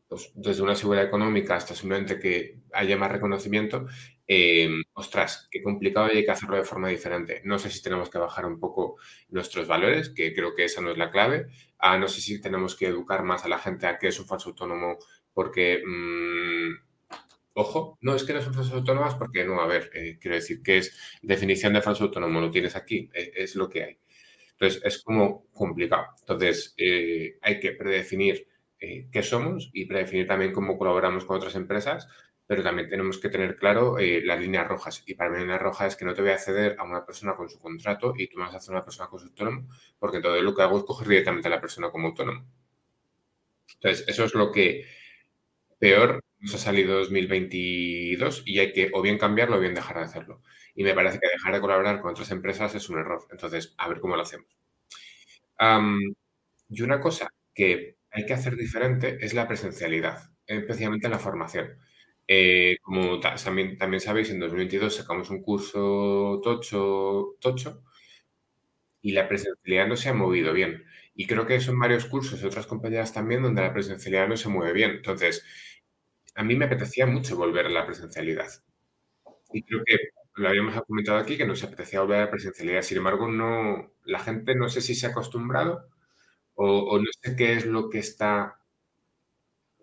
[0.08, 3.86] pues, desde una seguridad económica hasta simplemente que haya más reconocimiento,
[4.28, 7.42] eh, ostras, qué complicado y hay que hacerlo de forma diferente.
[7.44, 8.96] No sé si tenemos que bajar un poco
[9.30, 11.46] nuestros valores, que creo que esa no es la clave.
[11.78, 14.26] Ah, no sé si tenemos que educar más a la gente a que es un
[14.26, 14.98] falso autónomo
[15.32, 15.82] porque...
[15.86, 16.85] Mm,
[17.58, 20.62] Ojo, no es que no son falsas autónomas porque no, a ver, eh, quiero decir
[20.62, 23.98] que es definición de falso autónomo, lo tienes aquí, e, es, lo que hay.
[24.52, 26.04] Entonces, es como complicado.
[26.20, 28.46] Entonces, eh, hay que predefinir
[28.78, 32.06] eh, qué somos y predefinir también cómo colaboramos con otras empresas,
[32.46, 35.02] pero también tenemos que tener claro las líneas rojas.
[35.06, 37.06] Y para mí, la línea roja es que no te voy a ceder a una
[37.06, 39.68] persona con su contrato y tú me vas a hacer una persona con su autónomo,
[39.98, 42.44] porque todo lo que hago es coger directamente a la persona como autónomo.
[43.74, 44.84] Entonces, eso es lo que
[45.78, 50.04] peor nos ha salido 2022 y hay que o bien cambiarlo o bien dejar de
[50.04, 50.42] hacerlo.
[50.74, 53.26] Y me parece que dejar de colaborar con otras empresas es un error.
[53.30, 54.46] Entonces, a ver cómo lo hacemos.
[56.68, 61.78] y una cosa que hay que hacer diferente es la presencialidad, especialmente en la formación.
[62.28, 67.82] Eh, como también, también sabéis, en 2022 sacamos un curso tocho, tocho
[69.02, 70.84] y la presencialidad no se ha movido bien.
[71.14, 74.72] Y creo que son varios cursos otras compañías también donde la presencialidad no se mueve
[74.72, 74.90] bien.
[74.92, 75.44] Entonces,
[76.36, 78.48] a mí me apetecía mucho volver a la presencialidad.
[79.52, 79.96] Y creo que
[80.34, 82.82] lo habíamos comentado aquí, que nos apetecía volver a la presencialidad.
[82.82, 85.88] Sin embargo, no, la gente no sé si se ha acostumbrado
[86.54, 88.60] o, no sé qué es lo que está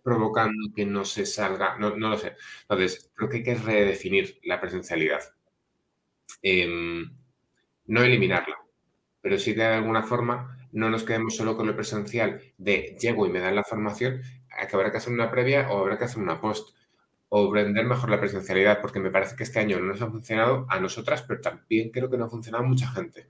[0.03, 2.35] provocando que no se salga, no, lo sé.
[2.61, 5.21] Entonces, creo que hay que redefinir la presencialidad.
[6.41, 7.15] Em,
[7.85, 8.57] no eliminarla,
[9.21, 13.29] pero sí de alguna forma no nos quedemos solo con lo presencial de llego y
[13.29, 14.21] me dan la formación,
[14.71, 16.75] habrá que hacer una previa o habrá que hacer una post
[17.35, 20.67] o vender mejor la presencialidad, porque me parece que este año no nos ha funcionado
[20.69, 23.27] a nosotras, pero también creo que no ha funcionado a mucha gente,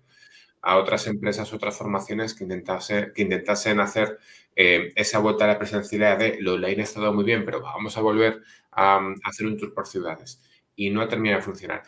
[0.62, 4.20] a otras empresas, otras formaciones que, intentase, que intentasen hacer
[4.58, 7.98] eh, esa vuelta a la presencialidad de lo online ha estado muy bien, pero vamos
[7.98, 10.42] a volver a, hacer un tour por ciudades
[10.76, 11.84] y no ha terminado de funcionar.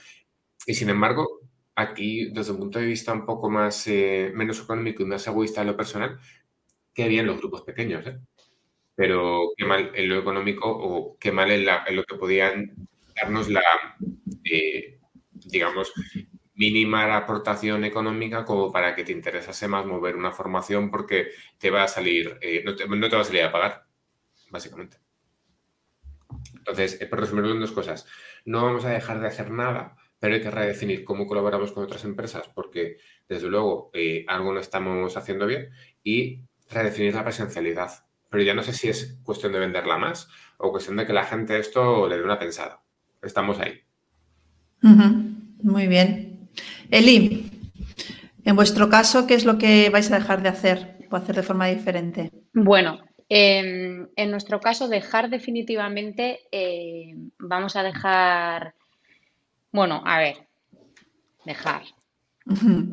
[0.65, 1.41] Y sin embargo,
[1.75, 5.61] aquí, desde un punto de vista un poco más, eh, menos económico y más egoísta
[5.61, 6.17] de lo personal,
[6.93, 8.19] qué bien los grupos pequeños, ¿eh?
[8.95, 13.61] Pero qué mal en lo económico o qué mal en, lo que podían darnos la,
[14.43, 14.99] eh,
[15.33, 15.93] digamos,
[16.55, 21.83] mínima aportación económica como para que te interesase más mover una formación porque te va
[21.83, 23.85] a salir, eh, no, te, va a salir a pagar,
[24.49, 24.97] básicamente.
[26.55, 28.07] Entonces, por resumirlo en dos cosas,
[28.45, 32.05] no vamos a dejar de hacer nada, pero hay que redefinir cómo colaboramos con otras
[32.05, 35.69] empresas porque, desde luego, eh, algo no estamos haciendo bien
[36.03, 40.71] y redefinir la presencialidad pero ya no sé si es cuestión de venderla más o
[40.71, 42.81] cuestión de que la gente esto le dé una pensada.
[43.21, 43.81] Estamos ahí.
[45.61, 46.49] Muy bien.
[46.91, 47.49] Eli,
[48.43, 51.43] en vuestro caso, ¿qué es lo que vais a dejar de hacer o hacer de
[51.43, 52.31] forma diferente?
[52.53, 58.75] Bueno, en nuestro caso, dejar definitivamente, eh, vamos a dejar,
[59.71, 60.47] bueno, a ver,
[61.45, 61.83] dejar,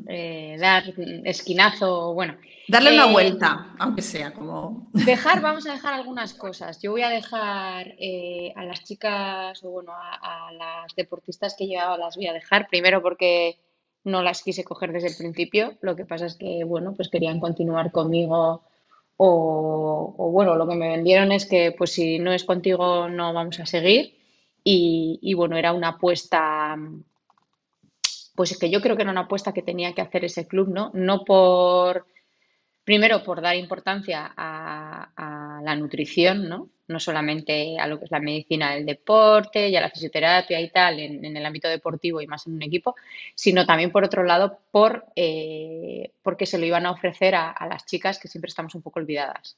[0.09, 0.85] eh, dar
[1.25, 2.37] esquinazo, bueno.
[2.69, 4.89] Darle una eh, vuelta, aunque sea como.
[4.93, 6.81] Dejar, vamos a dejar algunas cosas.
[6.81, 11.99] Yo voy a dejar eh, a las chicas, o bueno, a, las deportistas que llevaba,
[11.99, 12.69] las voy a dejar.
[12.69, 13.59] Primero porque
[14.05, 15.75] no las quise coger desde el principio.
[15.83, 18.63] Lo que pasa es que, bueno, pues querían continuar conmigo.
[19.19, 23.35] O, o bueno, lo que me vendieron es que, pues si no es contigo, no
[23.35, 24.17] vamos a seguir.
[24.65, 26.77] Y, y bueno, era una apuesta
[28.35, 30.69] pues es que yo creo que era una apuesta que tenía que hacer ese club,
[30.69, 30.91] ¿no?
[30.95, 32.07] No por,
[32.85, 36.71] primero por dar importancia a, la nutrición, ¿no?
[36.89, 40.71] No solamente a lo que es la medicina del deporte y a la fisioterapia y
[40.71, 42.97] tal en, el ámbito deportivo y más en un equipo,
[43.37, 47.87] sino también por otro lado por, eh, porque se lo iban a ofrecer a, las
[47.87, 49.57] chicas que siempre estamos un poco olvidadas.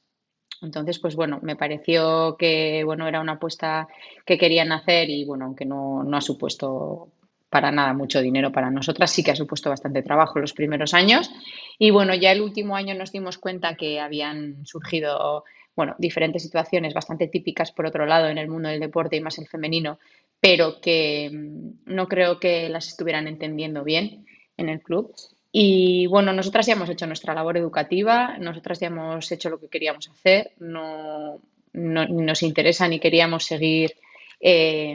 [0.61, 3.87] Entonces, pues bueno, me pareció que bueno, era una apuesta
[4.25, 7.09] que querían hacer y bueno, aunque no, no ha supuesto
[7.55, 11.31] para nada mucho dinero para nosotras, sí que ha supuesto bastante trabajo los primeros años.
[11.79, 16.93] Y bueno, ya el último año nos dimos cuenta que habían surgido, bueno, diferentes situaciones
[16.93, 19.99] bastante típicas, por otro lado, en el mundo del deporte y más el femenino,
[20.41, 24.25] pero que mm, no creo que las estuvieran entendiendo bien
[24.57, 25.15] en el club.
[25.49, 29.69] Y bueno, nosotras ya hemos hecho nuestra labor educativa, nosotras ya hemos hecho lo que
[29.69, 31.39] queríamos hacer, no,
[31.71, 33.95] nos interesa ni queríamos seguir
[34.41, 34.93] eh,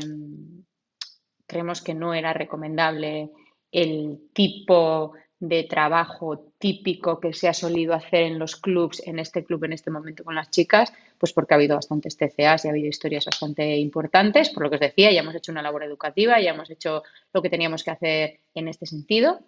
[1.51, 3.31] creemos que no era recomendable
[3.73, 9.43] el tipo de trabajo típico que se ha solido hacer en los clubs, en este
[9.43, 12.71] club en este momento con las chicas, pues porque ha habido bastantes TCAs y ha
[12.71, 16.41] habido historias bastante importantes, por lo que os decía, ya hemos hecho una labor educativa,
[16.41, 19.41] ya hemos hecho lo que teníamos que hacer en este sentido.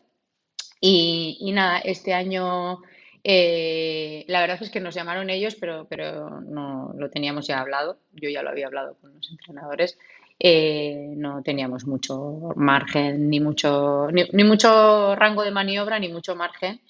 [0.80, 2.80] Y, nada, este año
[3.22, 7.98] eh, la verdad es que nos llamaron ellos, pero, pero no lo teníamos ya hablado,
[8.12, 9.96] yo ya lo había hablado con los entrenadores
[10.44, 16.80] eh, no teníamos mucho margen, ni mucho, ni, mucho rango de maniobra, ni mucho margen.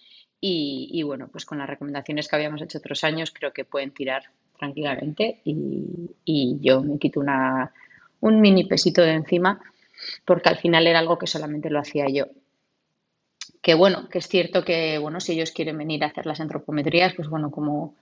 [0.40, 4.24] Y, bueno, pues con las recomendaciones que habíamos hecho otros años, creo que pueden tirar
[4.58, 5.42] tranquilamente.
[5.44, 7.74] Y, yo me quito una,
[8.20, 9.60] un mini pesito de encima,
[10.24, 12.28] porque al final era algo que solamente lo hacía yo.
[13.60, 17.12] Que bueno, que es cierto que bueno, si ellos quieren venir a hacer las antropometrías,
[17.14, 17.96] pues bueno, como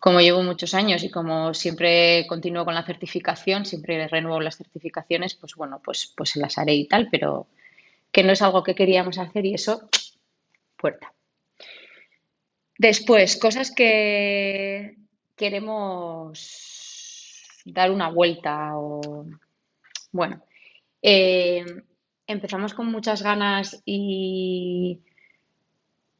[0.00, 5.34] como llevo muchos años y como siempre continúo con la certificación, siempre renuevo las certificaciones,
[5.34, 7.46] pues bueno, pues, pues las haré y tal, pero
[8.10, 9.90] que no es algo que queríamos hacer y eso,
[10.78, 11.12] puerta.
[12.78, 14.96] Después, cosas que
[15.36, 16.38] queremos
[17.66, 19.26] dar una vuelta o...
[20.12, 20.42] Bueno,
[21.02, 21.64] eh,
[22.26, 25.00] empezamos con muchas ganas y,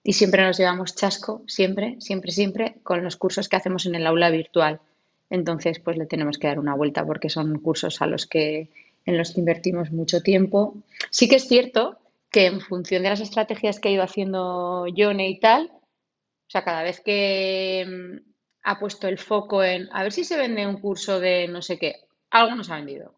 [0.02, 4.06] y siempre nos llevamos chasco, siempre, siempre, siempre, con los cursos que hacemos en el
[4.06, 4.80] aula virtual.
[5.28, 8.70] Entonces, pues le tenemos que dar una vuelta porque son cursos a los que,
[9.04, 10.74] en los que invertimos mucho tiempo.
[11.10, 11.98] Sí que es cierto
[12.30, 16.64] que en función de las estrategias que ha ido haciendo Yone y tal, o sea,
[16.64, 18.30] cada vez que mm,
[18.64, 21.78] ha puesto el foco en a ver si se vende un curso de no sé
[21.78, 21.96] qué,
[22.30, 23.14] algo nos ha vendido.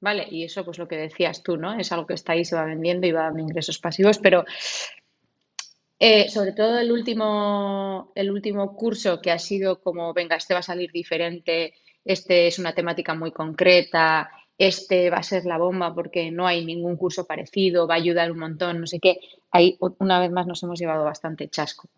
[0.00, 0.28] ¿Vale?
[0.30, 1.74] Y eso, pues lo que decías tú, ¿no?
[1.74, 4.44] Es algo que está ahí, se va vendiendo y va dando ingresos pasivos, pero
[5.98, 10.60] eh, sobre todo el último, el último curso que ha sido como, venga, este va
[10.60, 15.94] a salir diferente, este es una temática muy concreta, este va a ser la bomba
[15.94, 19.20] porque no hay ningún curso parecido, va a ayudar un montón, no sé qué.
[19.50, 21.88] Ahí una vez más nos hemos llevado bastante chasco.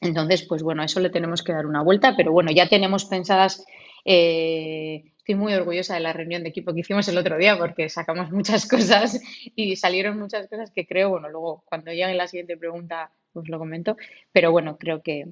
[0.00, 3.04] Entonces, pues bueno, a eso le tenemos que dar una vuelta, pero bueno, ya tenemos
[3.04, 3.64] pensadas,
[4.04, 7.88] eh, estoy muy orgullosa de la reunión de equipo que hicimos el otro día porque
[7.88, 9.20] sacamos muchas cosas
[9.54, 13.58] y salieron muchas cosas que creo, bueno, luego cuando llegue la siguiente pregunta os lo
[13.58, 13.96] comento,
[14.32, 15.28] pero bueno, creo que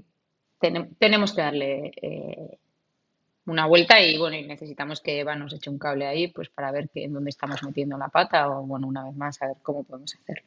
[0.99, 2.59] tenemos que darle eh,
[3.47, 6.71] una vuelta y bueno, y necesitamos que Eva nos eche un cable ahí pues para
[6.71, 9.85] ver en dónde estamos metiendo la pata o bueno, una vez más a ver cómo
[9.85, 10.47] podemos hacerlo.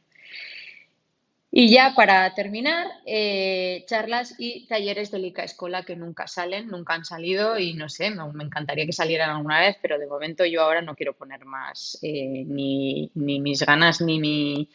[1.54, 6.94] Y ya para terminar, eh, charlas y talleres de Lica Escola que nunca salen, nunca
[6.94, 10.62] han salido y no sé, me, encantaría que salieran alguna vez, pero de momento yo
[10.62, 14.70] ahora no quiero poner más eh, ni, mis ganas ni mi,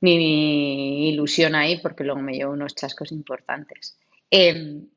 [0.00, 3.98] ni mi ilusión ahí porque luego me llevo unos chascos importantes.
[4.30, 4.88] Em,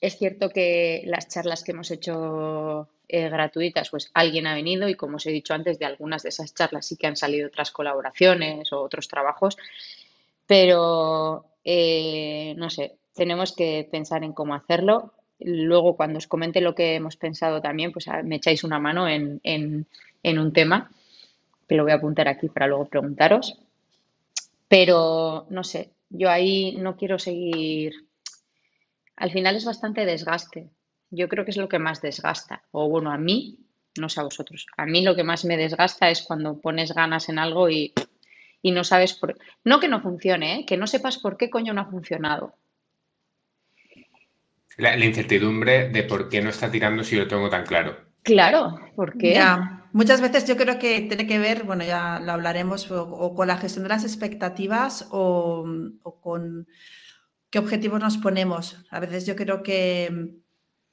[0.00, 4.94] es cierto que las charlas que hemos hecho eh, gratuitas, pues alguien ha venido y
[4.94, 7.72] como os he dicho antes, de algunas de esas charlas sí que han salido otras
[7.72, 9.58] colaboraciones o otros trabajos
[10.46, 15.12] pero eh, no sé, tenemos que pensar en cómo hacerlo.
[15.38, 19.08] Luego, cuando os comente lo que hemos pensado también, pues ah, me echáis una mano
[19.08, 19.40] en,
[20.24, 20.90] un tema,
[21.68, 23.58] que lo voy a apuntar aquí para luego preguntaros.
[24.68, 27.92] Pero no sé, yo ahí no quiero seguir.
[29.16, 30.70] Al final es bastante desgaste.
[31.10, 32.62] Yo creo que es lo que más desgasta.
[32.70, 33.58] O bueno, a mí,
[33.98, 37.28] no sé a vosotros, a mí lo que más me desgasta es cuando pones ganas
[37.28, 37.92] en algo y
[38.62, 40.66] y no sabes por No que no funcione, ¿eh?
[40.66, 42.54] que no sepas por qué coño no ha funcionado.
[44.78, 47.96] La, incertidumbre de por qué no está tirando si lo tengo tan claro.
[48.22, 49.78] Claro, porque ya.
[49.92, 53.58] Muchas veces yo creo que tiene que ver, bueno, ya lo hablaremos, o, con la
[53.58, 55.66] gestión de las expectativas o,
[56.02, 56.66] o, con
[57.50, 58.82] qué objetivos nos ponemos.
[58.90, 60.41] A veces yo creo que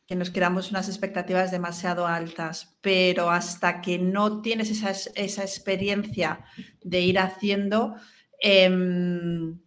[0.10, 6.44] que nos creamos unas expectativas demasiado altas, pero hasta que no tienes esa, esa experiencia
[6.82, 7.94] de ir haciendo,
[8.42, 9.60] em,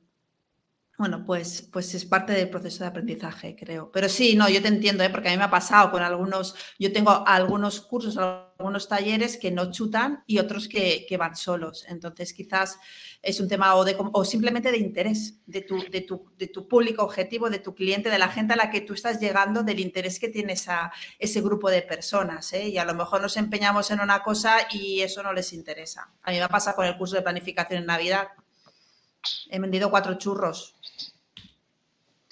[1.02, 3.90] bueno, pues, pues es parte del proceso de aprendizaje, creo.
[3.90, 5.10] Pero sí, no, yo te entiendo, ¿eh?
[5.10, 9.50] porque a mí me ha pasado con algunos, yo tengo algunos cursos, algunos talleres que
[9.50, 11.84] no chutan y otros que, van solos.
[11.88, 12.78] Entonces, quizás
[13.20, 17.50] es un tema o, simplemente de interés de tu, de, tu, de tu público objetivo,
[17.50, 20.28] de tu cliente, de la gente a la que tú estás llegando, del interés que
[20.28, 22.52] tiene esa, ese grupo de personas.
[22.52, 22.68] ¿eh?
[22.68, 26.12] Y a lo mejor nos empeñamos en una cosa y eso no les interesa.
[26.22, 28.28] A mí me pasa con el curso de planificación en Navidad.
[29.50, 30.76] He vendido cuatro churros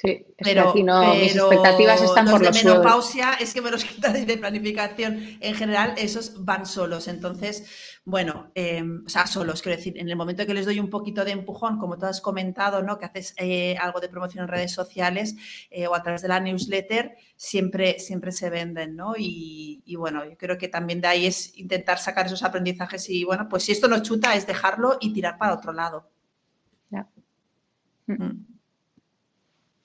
[0.02, 3.84] Sí, pero, mis expectativas están por los de menopausia es que me los
[4.26, 5.36] de planificación.
[5.40, 7.06] En general, esos van solos.
[7.06, 7.66] Entonces,
[8.06, 11.22] bueno, em, o sea, solos, quiero decir, en el momento que les doy un poquito
[11.22, 12.98] de empujón, como tú has comentado, ¿no?
[12.98, 15.36] Que haces eh, algo de promoción en redes sociales
[15.70, 19.12] eh, o a través de la newsletter, siempre, siempre se venden, ¿no?
[19.18, 23.48] Y, bueno, yo creo que también de ahí es intentar sacar esos aprendizajes y, bueno,
[23.50, 26.08] pues si esto no chuta, es dejarlo y tirar para otro lado.
[26.88, 27.06] Ya.
[28.06, 28.49] Mm.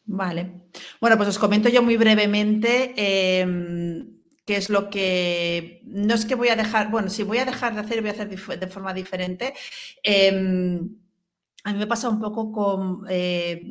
[0.06, 0.68] Vale.
[1.02, 5.82] Bueno, pues os comento yo muy brevemente em, qué es lo que...
[5.86, 8.14] No es que voy a dejar, bueno, si voy a dejar de hacer, voy a
[8.14, 9.54] hacer de forma diferente.
[10.04, 10.96] Em,
[11.64, 13.06] a mí me pasa un poco con...
[13.10, 13.64] Eh,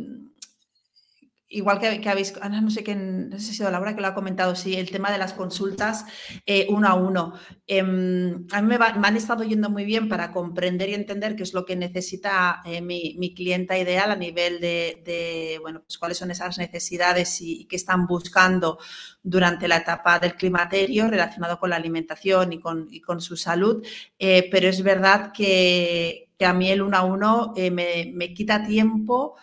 [1.54, 4.14] igual que, habéis, no sé quién, no sé si ha sido Laura que lo ha
[4.14, 6.04] comentado, sí, el tema de las consultas
[6.46, 7.34] eh, uno a uno.
[7.66, 11.54] Em, a mí me, han estado yendo muy bien para comprender y entender qué es
[11.54, 16.30] lo que necesita eh, mi, mi, clienta ideal a nivel de, bueno, pues cuáles son
[16.30, 18.78] esas necesidades y, qué están buscando
[19.22, 23.84] durante la etapa del climaterio relacionado con la alimentación y con, su salud.
[24.18, 29.36] Eh, pero es verdad que, a mí el uno a uno me quita tiempo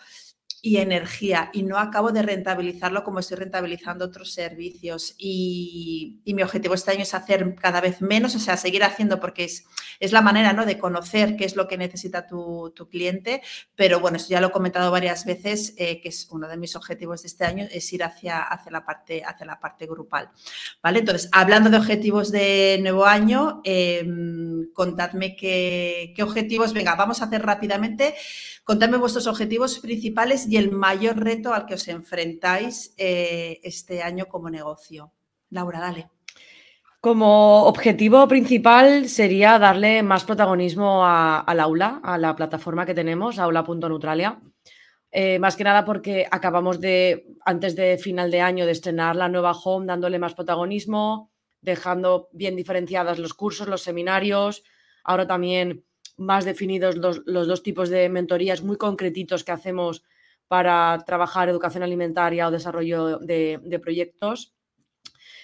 [0.64, 5.16] y energía y no acabo de rentabilizarlo como estoy rentabilizando otros servicios.
[5.18, 9.44] Y, mi objetivo este año es hacer cada vez menos, o sea, seguir haciendo porque
[9.44, 9.66] es,
[9.98, 10.64] es la manera ¿no?
[10.64, 13.42] de conocer qué es lo que necesita tu, cliente.
[13.74, 16.76] Pero bueno, esto ya lo he comentado varias veces, eh, que es uno de mis
[16.76, 20.30] objetivos de este año, es ir hacia, hacia, la, parte, hacia la parte grupal.
[20.80, 21.00] ¿vale?
[21.00, 27.24] Entonces, hablando de objetivos de nuevo año, em, contadme qué, qué objetivos, venga, vamos a
[27.24, 28.14] hacer rápidamente.
[28.64, 34.26] Contadme vuestros objetivos principales y el mayor reto al que os enfrentáis eh, este año
[34.26, 35.12] como negocio.
[35.50, 36.10] Laura, dale.
[37.00, 44.40] Como objetivo principal sería darle más protagonismo al aula, a la plataforma que tenemos, aula.neutralia.
[45.10, 49.28] Eh, más que nada porque acabamos de, antes de final de año, de estrenar la
[49.28, 54.62] nueva home, dándole más protagonismo, dejando bien diferenciadas los cursos, los seminarios.
[55.02, 55.84] Ahora también
[56.16, 60.02] más definidos los, dos tipos de mentorías muy concretitos que hacemos
[60.48, 64.54] para trabajar educación alimentaria o desarrollo de, proyectos.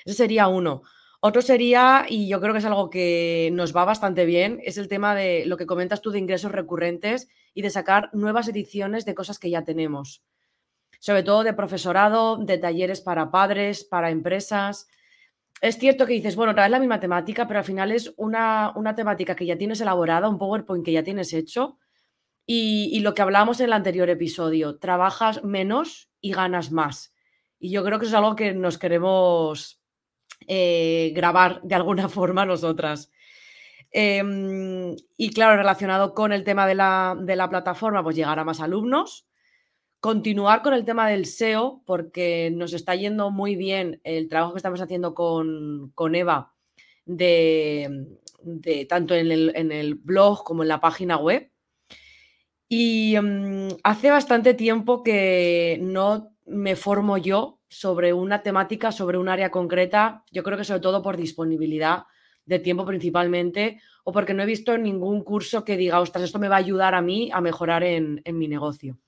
[0.04, 0.82] Ese sería uno.
[1.20, 4.86] Otro sería, y yo creo que es algo que nos va bastante bien, es el
[4.86, 9.14] tema de lo que comentas tú de ingresos recurrentes y de sacar nuevas ediciones de
[9.14, 10.22] cosas que ya tenemos.
[11.00, 14.88] Sobre todo de profesorado, de talleres para padres, para empresas
[15.60, 19.34] es cierto que dices, bueno, vez la misma temática, pero al final es una, temática
[19.34, 21.78] que ya tienes elaborada, un PowerPoint que ya tienes hecho.
[22.46, 27.12] Y, lo que hablábamos en el anterior episodio, trabajas menos y ganas más.
[27.58, 29.82] Y yo creo que eso es algo que nos queremos
[30.46, 33.10] eh, grabar de alguna forma nosotras.
[33.90, 38.44] Em, y claro, relacionado con el tema de la, de la plataforma, pues llegar a
[38.44, 39.26] más alumnos,
[40.00, 44.58] continuar con el tema del SEO, porque nos está yendo muy bien el trabajo que
[44.58, 46.54] estamos haciendo con, Eva,
[47.04, 48.06] de,
[48.88, 49.30] tanto en
[49.72, 51.50] el, blog como en la página web.
[52.68, 59.28] Y mm, hace bastante tiempo que no me formo yo sobre una temática, sobre un
[59.28, 62.04] área concreta, yo creo que sobre todo por disponibilidad
[62.44, 66.48] de tiempo principalmente, o porque no he visto ningún curso que diga, ostras, esto me
[66.48, 68.98] va a ayudar a mí a mejorar en mi negocio.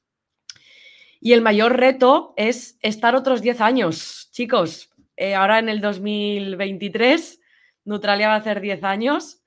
[1.20, 4.90] Y el mayor reto es estar otros 10 años, chicos.
[5.16, 7.40] Eh, ahora en el 2023,
[7.84, 9.42] Neutralia va a hacer 10 años.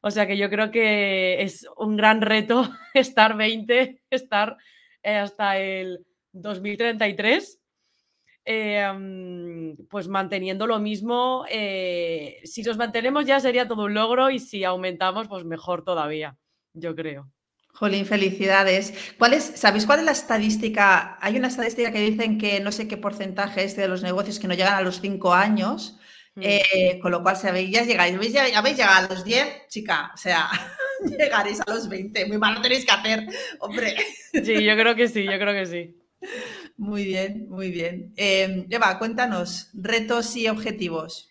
[0.00, 4.56] O sea que yo creo que es un gran reto estar 20, estar
[5.02, 7.58] eh, hasta el 2033.
[8.44, 11.44] Eh, pues manteniendo lo mismo.
[11.46, 16.36] si nos mantenemos ya sería todo un logro y si aumentamos, pues mejor todavía,
[16.72, 17.30] yo creo.
[17.72, 18.94] Jolín, felicidades.
[19.18, 21.18] ¿Cuál es, ¿Sabéis cuál es la estadística?
[21.20, 24.46] Hay una estadística que dicen que no sé qué porcentaje es de los negocios que
[24.46, 25.98] no llegan a los 5 años,
[26.34, 26.40] mm.
[26.42, 29.68] eh, con lo cual si habéis, ya llegáis, habéis, ya, habéis llegado a los 10,
[29.68, 30.48] chica, o sea,
[31.18, 32.26] llegaréis a los 20.
[32.26, 33.26] Muy mal lo tenéis que hacer,
[33.60, 33.96] hombre.
[34.32, 35.96] Sí, yo creo que sí, yo creo que sí.
[36.76, 38.12] Muy bien, muy bien.
[38.16, 41.30] Eh, Eva, cuéntanos, retos y objetivos.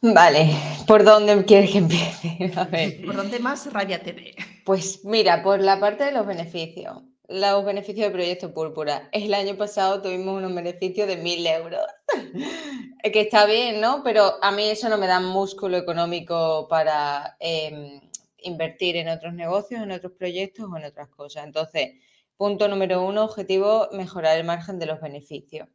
[0.00, 0.50] Vale,
[0.86, 2.52] ¿por dónde quieres que empiece?
[2.56, 3.02] A ver.
[3.04, 4.34] ¿Por dónde más rabia te dé?
[4.64, 7.02] Pues mira, por la parte de los beneficios.
[7.28, 9.08] Los beneficios del proyecto Púrpura.
[9.12, 11.82] El año pasado tuvimos unos beneficios de mil euros.
[13.12, 14.02] que está bien, ¿no?
[14.02, 18.00] Pero a mí eso no me da músculo económico para em,
[18.38, 21.44] invertir en otros negocios, en otros proyectos o en otras cosas.
[21.44, 21.92] Entonces,
[22.36, 25.68] punto número uno, objetivo, mejorar el margen de los beneficios.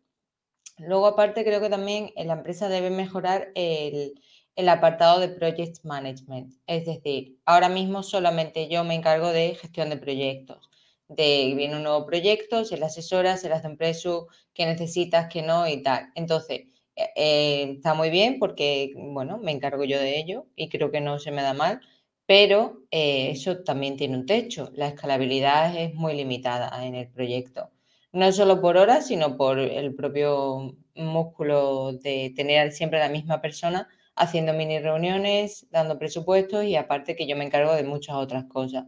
[0.79, 4.19] Luego, aparte, creo que también la empresa debe mejorar el,
[4.67, 6.53] apartado de Project Management.
[6.67, 10.69] Es decir, ahora mismo solamente yo me encargo de gestión de proyectos.
[11.07, 15.27] De viene un nuevo proyecto, se le asesora, se le hace un preso, qué necesitas,
[15.31, 16.11] qué no y tal.
[16.15, 16.61] Entonces,
[16.95, 21.01] eh, eh, está muy bien porque, bueno, me encargo yo de ello y creo que
[21.01, 21.81] no se me da mal,
[22.25, 24.71] pero eh, eso también tiene un techo.
[24.75, 27.71] La escalabilidad es muy limitada en el proyecto
[28.11, 33.87] no solo por horas, sino por el propio músculo de tener siempre la misma persona
[34.19, 38.85] haciendo mini reuniones, dando presupuestos y aparte que yo me encargo de muchas otras cosas.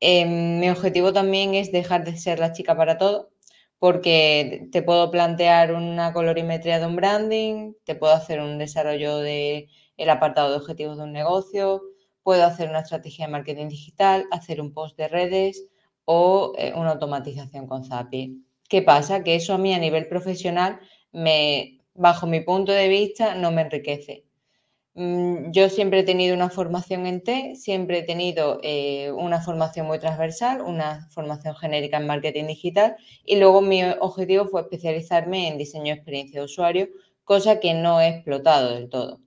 [0.00, 3.30] Em, mi objetivo también es dejar de ser la chica para todo,
[3.78, 9.68] porque te puedo plantear una colorimetría de un branding, te puedo hacer un desarrollo del
[9.96, 11.82] el apartado de objetivos de un negocio,
[12.22, 15.66] puedo hacer una estrategia de marketing digital, hacer un post de redes,
[16.04, 18.30] o eh, una automatización con Zapier.
[18.68, 19.22] ¿Qué pasa?
[19.22, 20.80] Que eso a mí a nivel profesional,
[21.94, 24.24] bajo mi punto de vista, no me enriquece.
[24.94, 29.86] Mm, yo siempre he tenido una formación en T, siempre he tenido eh, una formación
[29.86, 35.56] muy transversal, una formación genérica en marketing digital y luego mi objetivo fue especializarme en
[35.58, 36.88] diseño de experiencia de usuario,
[37.24, 39.20] cosa que no he explotado del todo.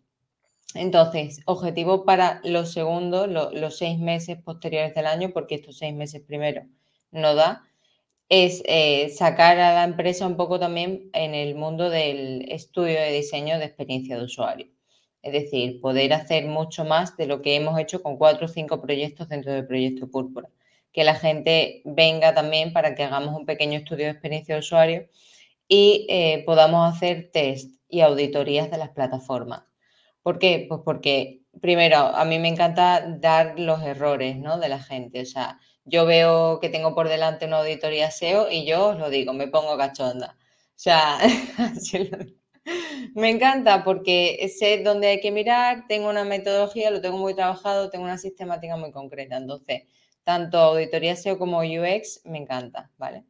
[0.76, 6.22] Entonces, objetivo para los segundos, los seis meses posteriores del año, porque estos seis meses
[6.22, 6.63] primero
[7.11, 7.63] no da.
[8.30, 13.11] es eh, sacar a la empresa un poco también en el mundo del estudio de
[13.13, 14.75] diseño de experiencia de usuario.
[15.26, 18.80] Es decir, poder hacer mucho más de lo que hemos hecho con cuatro o cinco
[18.80, 20.50] proyectos dentro del proyecto Púrpura.
[20.94, 25.10] Que la gente venga también para que hagamos un pequeño estudio de experiencia de usuario
[25.68, 29.64] y eh, podamos hacer test y auditorías de las plataformas.
[30.22, 30.68] ¿Por qué?
[30.70, 34.60] Pues porque, primero, a mí me encanta dar los errores ¿no?
[34.60, 35.22] de la gente.
[35.22, 39.10] O sea, yo veo que tengo por delante una auditoría SEO y yo os lo
[39.10, 40.38] digo, me pongo cachonda.
[40.38, 41.18] O sea,
[43.16, 47.89] me encanta porque sé dónde hay que mirar, tengo una metodología, lo tengo muy trabajado,
[47.89, 49.38] tengo una sistemática muy concreta.
[49.38, 49.84] Entonces,
[50.24, 53.26] tanto auditoría SEO como UX me encanta, ¿vale?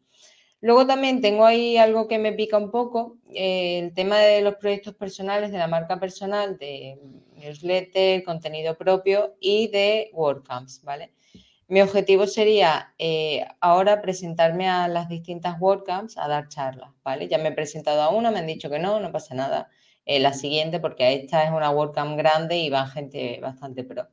[0.61, 4.55] Luego también tengo ahí algo que me pica un poco, eh, el tema de los
[4.55, 6.97] proyectos personales, de la marca personal, de
[7.35, 11.11] newsletter, contenido propio y de WordCamps, ¿vale?
[11.67, 17.27] Mi objetivo sería eh, ahora presentarme a las distintas WordCamps a dar charlas, ¿vale?
[17.27, 19.69] Ya me he presentado a una, me han dicho que no, no pasa nada.
[20.05, 24.07] Eh, la siguiente, porque esta es una WordCamp grande y va gente bastante pro.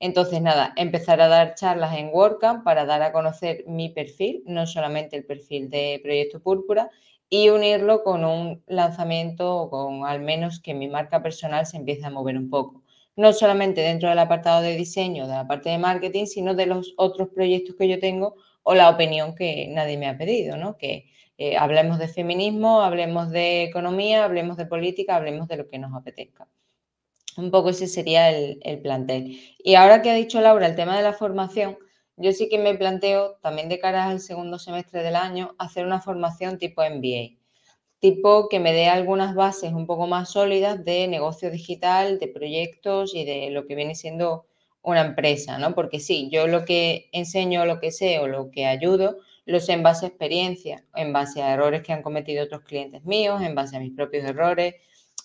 [0.00, 4.66] Entonces, nada, empezar a dar charlas en WordCamp para dar a conocer mi perfil, no
[4.66, 6.90] solamente el perfil de Proyecto Púrpura,
[7.30, 12.04] y unirlo con un lanzamiento o con al menos que mi marca personal se empiece
[12.06, 12.81] a mover un poco.
[13.16, 16.94] No solamente dentro del apartado de diseño, de la parte de marketing, sino de los
[16.96, 20.76] otros proyectos que yo tengo o la opinión que nadie me ha pedido, ¿no?
[20.78, 25.78] Que eh, hablemos de feminismo, hablemos de economía, hablemos de política, hablemos de lo que
[25.78, 26.48] nos apetezca.
[27.36, 29.40] Un poco ese sería el, plantel.
[29.58, 31.78] Y ahora que ha dicho Laura el tema de la formación,
[32.16, 36.00] yo sí que me planteo, también de cara al segundo semestre del año, hacer una
[36.00, 37.41] formación tipo MBA,
[38.02, 43.14] tipo que me dé algunas bases un poco más sólidas de negocio digital, de proyectos
[43.14, 44.44] y de lo que viene siendo
[44.82, 45.76] una empresa, ¿no?
[45.76, 49.74] Porque sí, yo lo que enseño, lo que sé o lo que ayudo, lo sé
[49.74, 53.54] en base a experiencia, en base a errores que han cometido otros clientes míos, en
[53.54, 54.74] base a mis propios errores,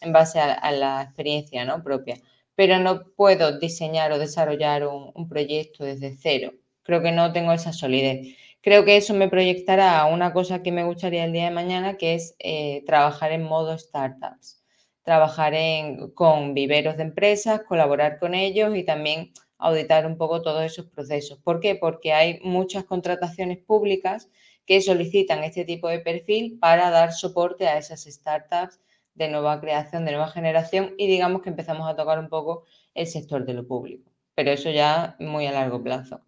[0.02, 1.84] en base a, la experiencia ¿no?
[1.84, 2.18] propia,
[2.54, 6.54] pero no puedo diseñar o desarrollar un, proyecto desde cero.
[6.84, 8.38] Creo que no tengo esa solidez.
[8.62, 11.98] Creo que eso me proyectará a una cosa que me gustaría el día de mañana,
[11.98, 14.62] que es eh, trabajar en modo startups,
[15.04, 20.64] trabajar en, con viveros de empresas, colaborar con ellos y también auditar un poco todos
[20.64, 21.40] esos procesos.
[21.40, 21.76] ¿Por qué?
[21.76, 24.30] Porque hay muchas contrataciones públicas
[24.66, 28.80] que solicitan este tipo de perfil para dar soporte a esas startups
[29.16, 33.08] de nueva creación, de nueva generación y digamos que empezamos a tocar un poco el
[33.08, 36.22] sector de lo público, pero eso ya muy a largo plazo.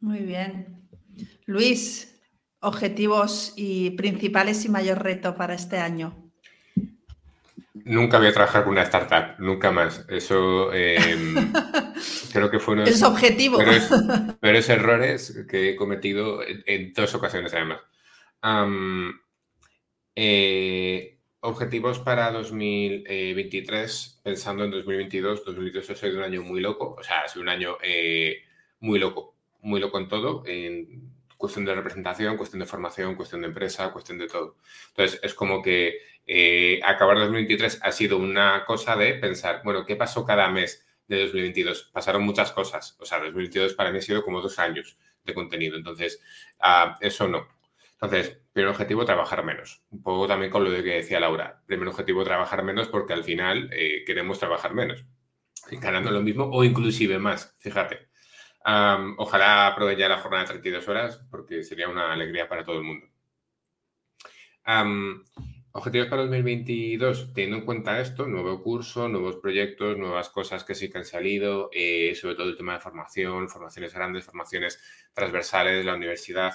[0.00, 0.88] Muy bien.
[1.46, 2.20] Luis,
[2.60, 6.30] objetivos y principales y mayor reto para este año.
[7.84, 10.04] Nunca voy a trabajar con una startup, nunca más.
[10.08, 11.34] Eso em,
[12.32, 13.58] creo que fue uno de Es objetivo.
[14.40, 17.80] Pero es, errores que he cometido en, dos ocasiones además.
[20.14, 25.44] Eh, objetivos para 2023, pensando en 2022.
[25.44, 28.42] 2022 ha sido un año muy loco, o sea, ha sido un año eh,
[28.80, 33.48] muy loco, muy loco en todo, en cuestión de representación, cuestión de formación, cuestión de
[33.48, 34.56] empresa, cuestión de todo.
[34.88, 39.96] Entonces, es como que eh, acabar 2023 ha sido una cosa de pensar, bueno, ¿qué
[39.96, 41.90] pasó cada mes de 2022?
[41.92, 42.96] Pasaron muchas cosas.
[43.00, 45.76] O sea, 2022 para mí ha sido como dos años de contenido.
[45.76, 46.22] Entonces,
[46.60, 47.48] ah, eso no.
[47.94, 49.82] Entonces, primer objetivo, trabajar menos.
[49.90, 51.62] Un poco también con lo que decía Laura.
[51.66, 55.06] Primer objetivo, trabajar menos porque al final eh, queremos trabajar menos.
[55.70, 58.09] Ganando lo mismo o inclusive más, fíjate.
[58.64, 63.06] Ojalá aproveche la jornada de 32 horas porque sería una alegría para todo el mundo.
[65.72, 70.90] objetivos para 2022, teniendo en cuenta esto, nuevo curso, nuevos proyectos, nuevas cosas que sí
[70.90, 74.80] que han salido, eh, sobre todo el tema de formación, formaciones grandes, formaciones
[75.14, 76.54] transversales, la universidad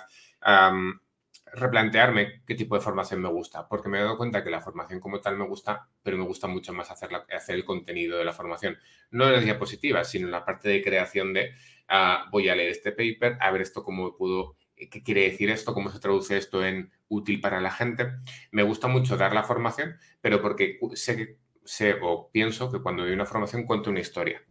[1.55, 4.99] replantearme qué tipo de formación me gusta, porque me he dado cuenta que la formación
[4.99, 8.33] como tal me gusta, pero me gusta mucho más hacer, hacer el contenido de la
[8.33, 8.77] formación.
[9.11, 11.53] No en las diapositivas, sino en la parte de creación de
[11.87, 15.73] ah, voy a leer este paper, a ver esto cómo pudo, qué quiere decir esto,
[15.73, 18.11] cómo se traduce esto en útil para la gente.
[18.51, 23.13] Me gusta mucho dar la formación, pero porque sé, sé o pienso que cuando doy
[23.13, 24.43] una formación cuento una historia.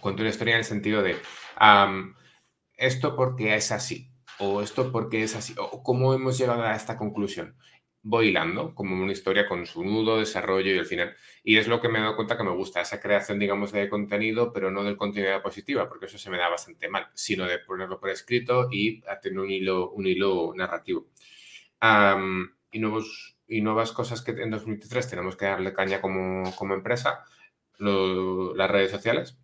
[0.00, 1.16] Cuento una historia en el sentido de
[2.76, 6.96] esto porque es así o esto porque es así, o cómo hemos llegado a esta
[6.96, 7.56] conclusión.
[8.10, 11.14] Voy hilando como una historia con su nudo, desarrollo y el final.
[11.44, 13.86] Y es lo que me he dado cuenta que me gusta, esa creación, digamos, de
[13.90, 17.58] contenido, pero no del contenido positiva, porque eso se me da bastante mal, sino de
[17.58, 21.08] ponerlo por escrito y tener un hilo, un hilo narrativo.
[22.72, 27.24] y, nuevos, y nuevas cosas que en 2023 tenemos que darle caña como, como empresa,
[27.78, 29.38] las redes sociales,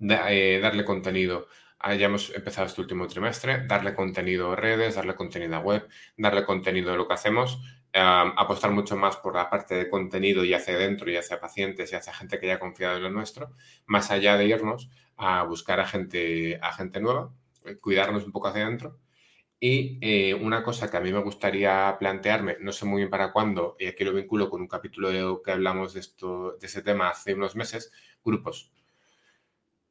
[0.00, 1.46] eh, darle contenido
[1.84, 6.92] hayamos empezado este último trimestre, darle contenido a redes, darle contenido a web, darle contenido
[6.92, 7.60] a lo que hacemos,
[7.92, 11.96] apostar mucho más por la parte de contenido y hacia adentro y hacia pacientes y
[11.96, 13.52] hacia gente que ya ha confiado en lo nuestro,
[13.86, 17.32] más allá de irnos a buscar a gente, a gente nueva,
[17.66, 18.98] eh, cuidarnos un poco hacia adentro.
[19.60, 23.32] Y eh, una cosa que a mí me gustaría plantearme, no sé muy bien para
[23.32, 27.10] cuándo, y aquí lo vinculo con un capítulo que hablamos de, esto, de ese tema
[27.10, 27.92] hace unos meses,
[28.24, 28.72] grupos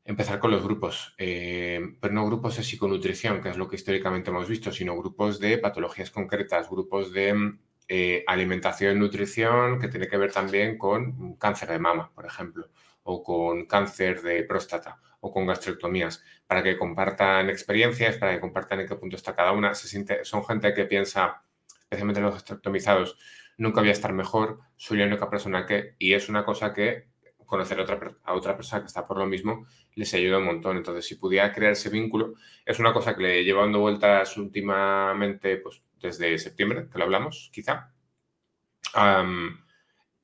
[0.06, 4.30] empezar con los grupos, eh, pero no grupos de psiconutrición, que es lo que históricamente
[4.30, 7.56] hemos visto, sino grupos de patologías concretas, grupos de
[7.88, 12.70] eh, alimentación y nutrición que tiene que ver también con cáncer de mama, por ejemplo,
[13.04, 18.82] o con cáncer de próstata o con gastrectomías, para que compartan experiencias, para que compartan
[18.82, 19.74] en qué punto está cada una.
[19.74, 21.44] Son gente que piensa,
[21.84, 23.18] especialmente los gastrectomizados,
[23.58, 27.13] nunca voy a estar mejor, soy la única persona que, y es una cosa que
[27.46, 29.66] conocer a otra, a otra persona que está por lo mismo
[29.96, 30.78] les ayuda un montón.
[30.78, 32.36] Entonces, si pudiera crear ese vínculo,
[32.66, 37.50] es una cosa que le llevo dando vueltas últimamente, pues desde septiembre, que lo hablamos,
[37.54, 37.94] quizá.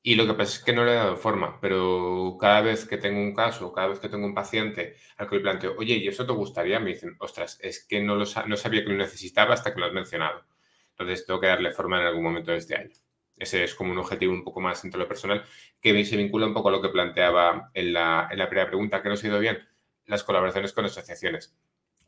[0.02, 2.96] y lo que pasa es que no le he dado forma, pero cada vez que
[2.96, 6.08] tengo un caso, cada vez que tengo un paciente al que le planteo, oye, ¿y
[6.08, 6.80] eso te gustaría?
[6.80, 9.86] Me dicen, ostras, es que no, lo, no sabía que lo necesitaba hasta que lo
[9.86, 10.44] has mencionado.
[10.92, 12.94] Entonces, tengo que darle forma en algún momento de este año.
[13.40, 15.42] Ese es como un objetivo un poco más entre lo personal,
[15.80, 19.02] que se vincula un poco a lo que planteaba en la, en la primera pregunta,
[19.02, 19.58] que no ha ido bien,
[20.04, 21.56] las colaboraciones con asociaciones.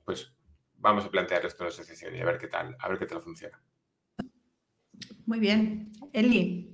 [0.04, 0.30] Pues
[0.76, 3.58] vamos a plantearles con asociación y a ver qué tal, a ver qué tal funciona.
[5.24, 5.90] Muy bien.
[6.12, 6.70] Eli.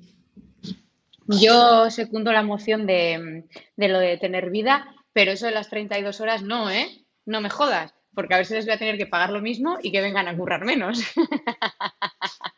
[1.28, 3.44] Yo secundo la moción de,
[3.76, 7.06] de, lo de tener vida, pero eso de las 32 horas no, ¿eh?
[7.26, 9.78] No me jodas, porque a ver si les voy a tener que pagar lo mismo
[9.80, 11.00] y que vengan a currar menos.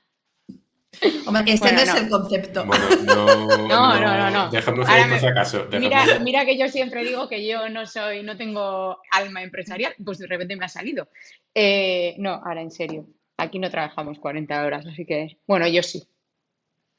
[1.27, 2.65] Hombre, este no es el concepto.
[3.05, 4.51] no, no, no, no.
[4.51, 5.67] Dejamos acaso.
[5.79, 10.19] Mira, mira que yo siempre digo que yo no soy, no tengo alma empresarial, pues
[10.19, 11.09] de repente me ha salido.
[11.55, 13.07] Eh, no, ahora en serio.
[13.37, 16.07] Aquí no trabajamos 40 horas, así que, bueno, yo sí.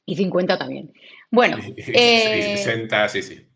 [0.04, 0.92] Y 50 también.
[1.30, 1.58] Bueno.
[1.76, 3.48] Eh, 60, sí, sí.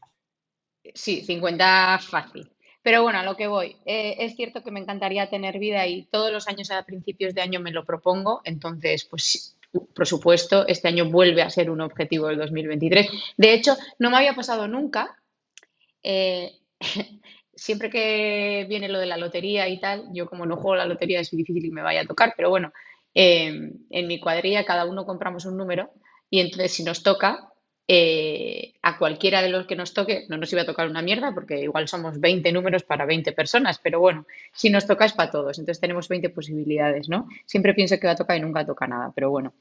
[0.95, 2.51] Sí, 50 fácil.
[2.83, 3.77] Pero bueno, a lo que voy.
[3.85, 7.41] Eh, es cierto que me encantaría tener vida y todos los años a principios de
[7.41, 8.43] año me lo propongo.
[8.45, 9.56] Entonces, pues
[9.95, 13.09] por supuesto, este año vuelve a ser un objetivo del 2023.
[13.37, 15.17] De hecho, no me había pasado nunca.
[16.03, 16.53] Eh,
[17.55, 21.21] siempre que viene lo de la lotería y tal, yo como no juego la lotería
[21.21, 22.73] es difícil que me vaya a tocar, pero bueno,
[23.15, 25.91] eh, en mi cuadrilla cada uno compramos un número
[26.29, 27.51] y entonces si nos toca,
[27.89, 31.33] eh, a cualquiera de los que nos toque, no nos iba a tocar una mierda
[31.33, 35.31] porque igual somos 20 números para 20 personas, pero bueno, si nos toca es para
[35.31, 37.29] todos, entonces tenemos 20 posibilidades, ¿no?
[37.45, 39.55] Siempre pienso que va a tocar y nunca toca nada, pero bueno.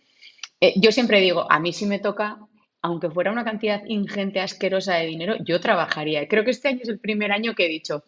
[0.60, 2.40] Eh, yo siempre digo, a mí si me toca,
[2.82, 6.28] aunque fuera una cantidad ingente, asquerosa de dinero, yo trabajaría.
[6.28, 8.04] Creo que este año es el primer año que he dicho,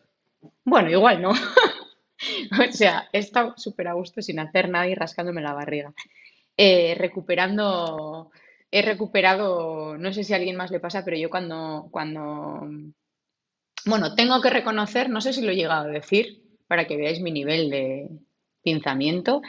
[0.63, 1.31] bueno, igual no.
[2.69, 5.93] o sea, he estado súper a gusto sin hacer nada y rascándome la barriga.
[6.57, 8.31] Eh, recuperando
[8.71, 12.67] he recuperado, no sé si a alguien más le pasa, pero yo cuando, cuando,
[13.85, 17.21] bueno, tengo que reconocer, no sé si lo he llegado a decir, para que veáis
[17.21, 18.09] mi nivel de
[18.63, 19.41] pensamiento,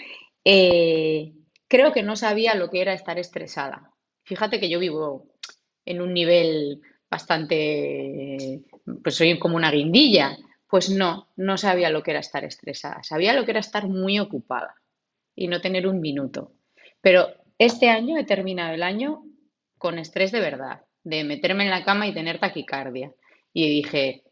[0.44, 1.32] eh,
[1.66, 3.92] creo que no sabía lo que era estar estresada.
[4.24, 5.28] Fíjate que yo vivo
[5.84, 8.62] en un nivel bastante,
[9.02, 10.36] pues soy como una guindilla.
[10.68, 13.02] Pues no, no sabía lo que era estar estresada.
[13.02, 14.74] Sabía lo que era estar muy ocupada
[15.34, 16.52] y no tener un minuto.
[17.00, 17.28] Pero
[17.58, 19.24] este año he terminado el año
[19.76, 23.12] con estrés de verdad, de meterme en la cama y tener taquicardia.
[23.52, 24.22] Y dije,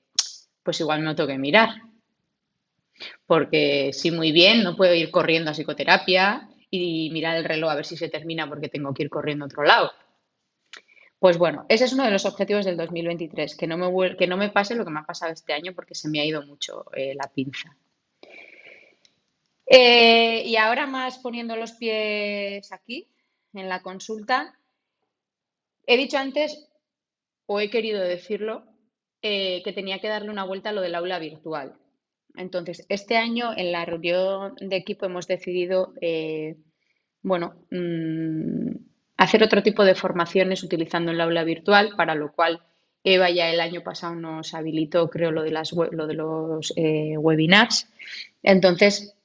[0.63, 1.71] pues igual me tengo que mirar.
[3.27, 7.75] Porque sí, muy bien, no puedo ir corriendo a psicoterapia y mirar el reloj a
[7.75, 9.93] ver si se termina porque tengo que ir corriendo a otro lado.
[11.19, 14.37] Pues bueno, ese es uno de los objetivos del 2023, que no me, que no
[14.37, 16.85] me pase lo que me ha pasado este año porque se me ha ido mucho
[16.95, 17.77] eh, la pinza.
[19.67, 23.09] Eh, y ahora más poniendo los pies aquí,
[23.59, 24.59] en la consulta.
[25.87, 26.69] He dicho antes,
[27.47, 28.65] o he querido decirlo,
[29.23, 31.75] eh, que tenía que darle una vuelta a lo del aula virtual.
[32.37, 36.57] Entonces, este año en la reunión de equipo hemos decidido, eh,
[37.23, 38.77] bueno, mm,
[39.17, 42.63] hacer otro tipo de formaciones utilizando el aula virtual, para lo cual
[43.03, 47.17] Eva ya el año pasado nos habilitó, creo, lo de, las, lo de los eh,
[47.17, 47.89] webinars.
[48.43, 49.16] Entonces,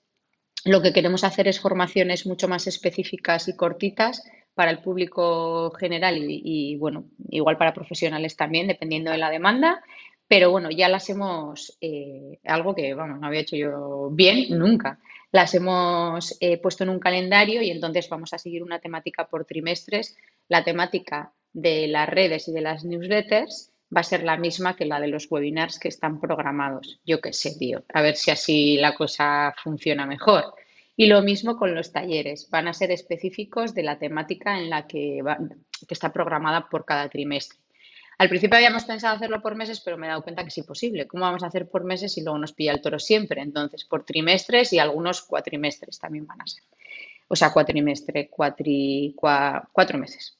[0.66, 6.18] lo que queremos hacer es formaciones mucho más específicas y cortitas para el público general
[6.20, 9.84] y, bueno, igual para profesionales también, dependiendo de la demanda.
[10.28, 15.00] Pero bueno, ya las hemos, eh, algo que, vamos, no había hecho yo bien nunca,
[15.32, 19.46] las hemos eh, puesto en un calendario y entonces vamos a seguir una temática por
[19.46, 24.76] trimestres, la temática de las redes y de las newsletters va a ser la misma
[24.76, 27.00] que la de los webinars que están programados.
[27.06, 30.54] Yo qué sé, tío, a ver si así la cosa funciona mejor.
[30.96, 34.88] Y lo mismo con los talleres, van a ser específicos de la temática en la
[34.88, 35.22] que,
[35.88, 37.58] que está programada por cada trimestre.
[38.18, 41.08] Al principio habíamos pensado hacerlo por meses, pero me he dado cuenta que es imposible.
[41.08, 43.42] ¿Cómo vamos a hacer por meses si luego nos pilla el toro siempre?
[43.42, 46.62] Entonces, por trimestres y algunos cuatrimestres también van a ser.
[47.28, 50.38] O sea, cuatrimestre, cuatri, cuatro meses.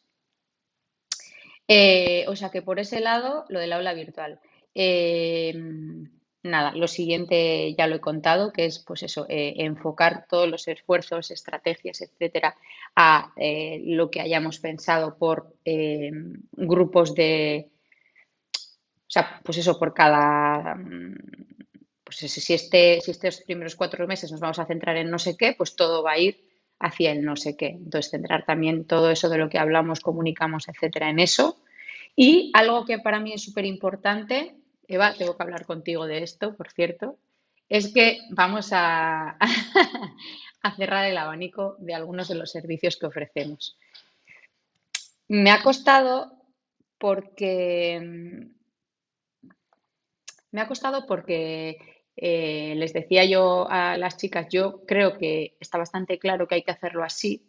[1.74, 4.42] Eh, o sea que por ese lado, lo del aula virtual.
[4.76, 5.54] Eh,
[6.44, 10.68] nada, lo siguiente ya lo he contado, que es pues eso, eh, enfocar todos los
[10.68, 12.58] esfuerzos, estrategias, etcétera,
[12.94, 15.56] a lo que hayamos pensado por
[16.52, 17.70] grupos de,
[18.54, 20.78] o sea, pues eso, por cada,
[22.04, 25.38] pues si, este, si estos primeros cuatro meses nos vamos a centrar en no sé
[25.38, 26.51] qué, pues todo va a ir
[26.82, 27.68] hacia el no sé qué.
[27.68, 31.58] Entonces, centrar también todo eso de lo que hablamos, comunicamos, etcétera, en eso.
[32.16, 34.56] Y algo que para mí es súper importante,
[34.88, 37.18] Eva, tengo que hablar contigo de esto, por cierto,
[37.70, 39.38] es que vamos a,
[40.62, 43.78] a cerrar el abanico de algunos de los servicios que ofrecemos.
[45.28, 46.34] Me ha costado
[46.98, 48.50] porque
[50.52, 55.80] me ha costado porque eh, les decía yo a las chicas, yo creo que está
[55.80, 57.44] bastante claro que hay que hacerlo así,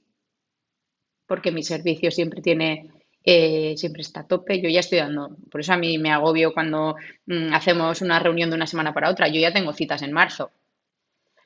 [1.26, 2.90] porque mi servicio siempre tiene,
[3.22, 4.62] eh, siempre está a tope.
[4.62, 6.96] Yo ya estoy dando, por eso a mí me agobio cuando
[7.26, 9.28] mm, hacemos una reunión de una semana para otra.
[9.28, 10.50] Yo ya tengo citas en marzo.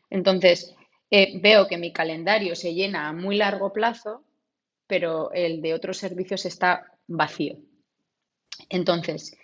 [0.08, 0.76] Entonces,
[1.10, 4.22] eh, veo que mi calendario se llena a muy largo plazo,
[4.86, 7.56] pero el de otros servicios está vacío.
[8.68, 9.36] Entonces,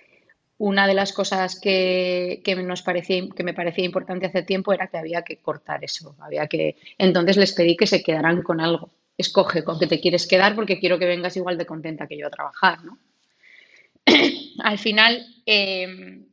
[0.62, 4.96] una de las cosas que, nos parecía, que me parecía importante hace tiempo era que
[4.96, 6.14] había que cortar eso.
[6.20, 8.92] Había que, entonces les pedí que se quedaran con algo.
[9.18, 12.28] Escoge con qué te quieres quedar porque quiero que vengas igual de contenta que yo
[12.28, 12.78] a trabajar.
[14.62, 16.26] Al final em,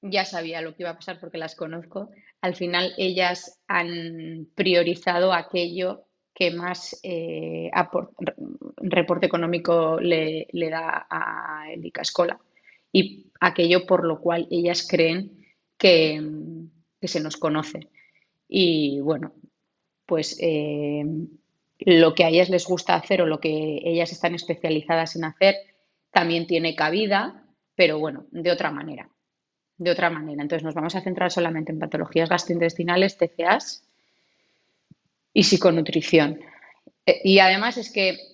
[0.00, 2.08] ya sabía lo que iba a pasar porque las conozco.
[2.40, 7.70] Al final ellas han priorizado aquello que más eh,
[8.78, 12.40] reporte económico le, le da a Elica Escola
[12.90, 15.46] y aquello por lo cual ellas creen
[15.78, 16.22] que,
[17.02, 17.88] se nos conoce.
[18.48, 19.32] Y bueno,
[20.06, 21.04] pues eh,
[21.78, 25.54] lo que a ellas les gusta hacer o lo que ellas están especializadas en hacer
[26.10, 29.08] también tiene cabida, pero bueno, de otra manera.
[29.76, 30.42] De otra manera.
[30.42, 33.86] Entonces nos vamos a centrar solamente en patologías gastrointestinales, TCAs
[35.32, 36.40] y psiconutrición.
[37.04, 38.32] Eh, y además es que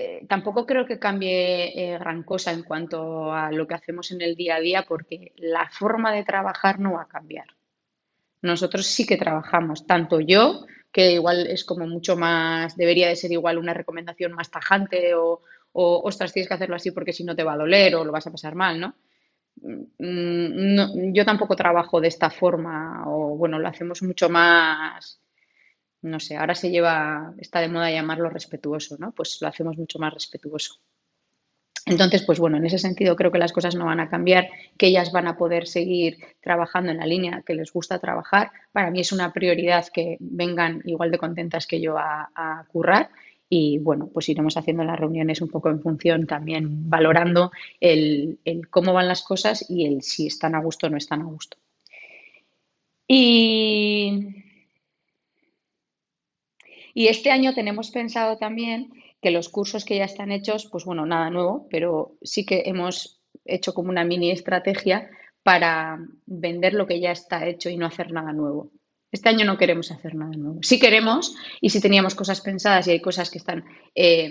[0.00, 4.20] eh, tampoco creo que cambie eh, gran cosa en cuanto a lo que hacemos en
[4.22, 7.46] el día a día porque la forma de trabajar no va a cambiar.
[8.42, 13.32] Nosotros sí que trabajamos, tanto yo, que igual es como mucho más, debería de ser
[13.32, 15.42] igual una recomendación más tajante o,
[15.72, 18.12] o ostras, tienes que hacerlo así porque si no te va a doler o lo
[18.12, 18.94] vas a pasar mal, ¿no?
[19.62, 25.20] Mm, no yo tampoco trabajo de esta forma o bueno, lo hacemos mucho más
[26.02, 29.12] no sé, ahora se lleva, está de moda llamarlo respetuoso, ¿no?
[29.12, 30.80] Pues lo hacemos mucho más respetuoso.
[31.86, 34.88] Entonces, pues bueno, en ese sentido creo que las cosas no van a cambiar, que
[34.88, 38.50] ellas van a poder seguir trabajando en la línea que les gusta trabajar.
[38.72, 43.08] Para mí es una prioridad que vengan igual de contentas que yo a, currar
[43.48, 48.68] y bueno, pues iremos haciendo las reuniones un poco en función también valorando el, el,
[48.68, 51.56] cómo van las cosas y el si están a gusto o no están a gusto.
[53.06, 54.47] Y
[56.98, 58.90] y este año tenemos pensado también
[59.22, 63.20] que los cursos que ya están hechos, pues bueno, nada nuevo, pero sí que hemos
[63.44, 65.08] hecho como una mini estrategia
[65.44, 68.72] para vender lo que ya está hecho y no hacer nada nuevo.
[69.12, 70.58] Este año no queremos hacer nada nuevo.
[70.62, 74.28] Sí queremos y sí teníamos cosas pensadas y hay cosas que están, eh,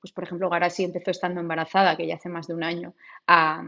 [0.00, 2.94] pues por ejemplo, Garasi empezó estando embarazada, que ya hace más de un año,
[3.26, 3.62] a,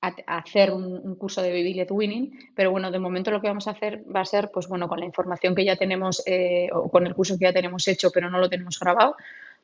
[0.00, 3.72] hacer un, curso de Baby Led Winning, pero bueno, de momento lo que vamos a
[3.72, 7.06] hacer va a ser, pues bueno, con la información que ya tenemos eh, o con
[7.06, 9.16] el curso que ya tenemos hecho, pero no lo tenemos grabado,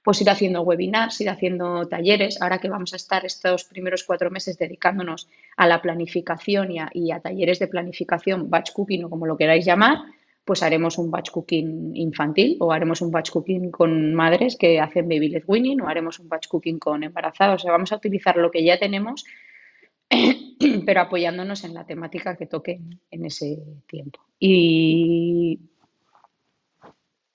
[0.03, 2.41] pues ir haciendo webinars, ir haciendo talleres.
[2.43, 6.91] Ahora que vamos a estar estos primeros cuatro meses dedicándonos a la planificación y a,
[6.93, 9.99] y a talleres de planificación, batch cooking o como lo queráis llamar,
[10.45, 15.09] pues haremos un batch cooking infantil o haremos un batch cooking con madres que hacen
[15.09, 17.63] baby led winning o haremos un batch cooking con embarazados.
[17.63, 19.25] O sea, vamos a utilizar lo que ya tenemos
[20.87, 24.21] pero apoyándonos en la temática que toque en ese tiempo.
[24.39, 25.61] Y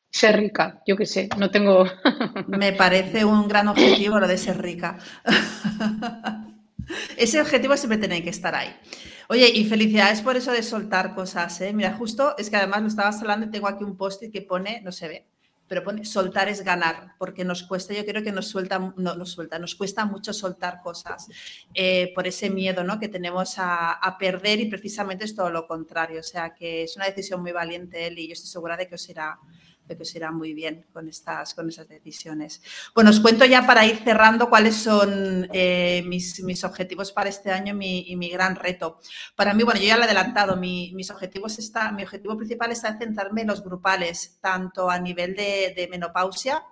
[0.09, 1.85] ser rica, yo qué sé, no tengo...
[2.47, 4.97] Me parece un gran objetivo lo de ser rica.
[7.17, 8.75] Ese objetivo siempre tiene que estar ahí.
[9.27, 11.71] Oye, y felicidades por eso de soltar cosas, ¿eh?
[11.71, 14.81] Mira, justo es que además lo estabas hablando y tengo aquí un post que pone,
[14.81, 15.27] no se ve,
[15.69, 19.31] pero pone soltar es ganar, porque nos cuesta, yo creo que nos suelta, no nos
[19.31, 21.27] suelta, nos cuesta mucho soltar cosas
[21.75, 22.99] eh, por ese miedo ¿no?
[22.99, 26.19] que tenemos a, perder y precisamente es todo lo contrario.
[26.19, 28.95] O sea que es una decisión muy valiente él y yo estoy segura de que
[28.95, 29.39] os irá,
[29.95, 32.61] que os irá muy bien con estas, con esas decisiones.
[32.93, 37.51] Bueno, os cuento ya para ir cerrando cuáles son eh, mis, mis, objetivos para este
[37.51, 38.99] año y mi gran reto.
[39.35, 42.89] Para mí, bueno, yo ya lo he adelantado, mis objetivos está, mi objetivo principal está
[42.89, 46.63] en centrarme en los grupales, tanto a nivel de, de menopausia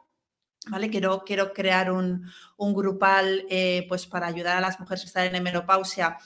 [0.69, 0.89] ¿Vale?
[0.89, 5.33] Quiero, quiero crear un, un grupal eh, pues para ayudar a las mujeres que están
[5.33, 6.17] en menopausia,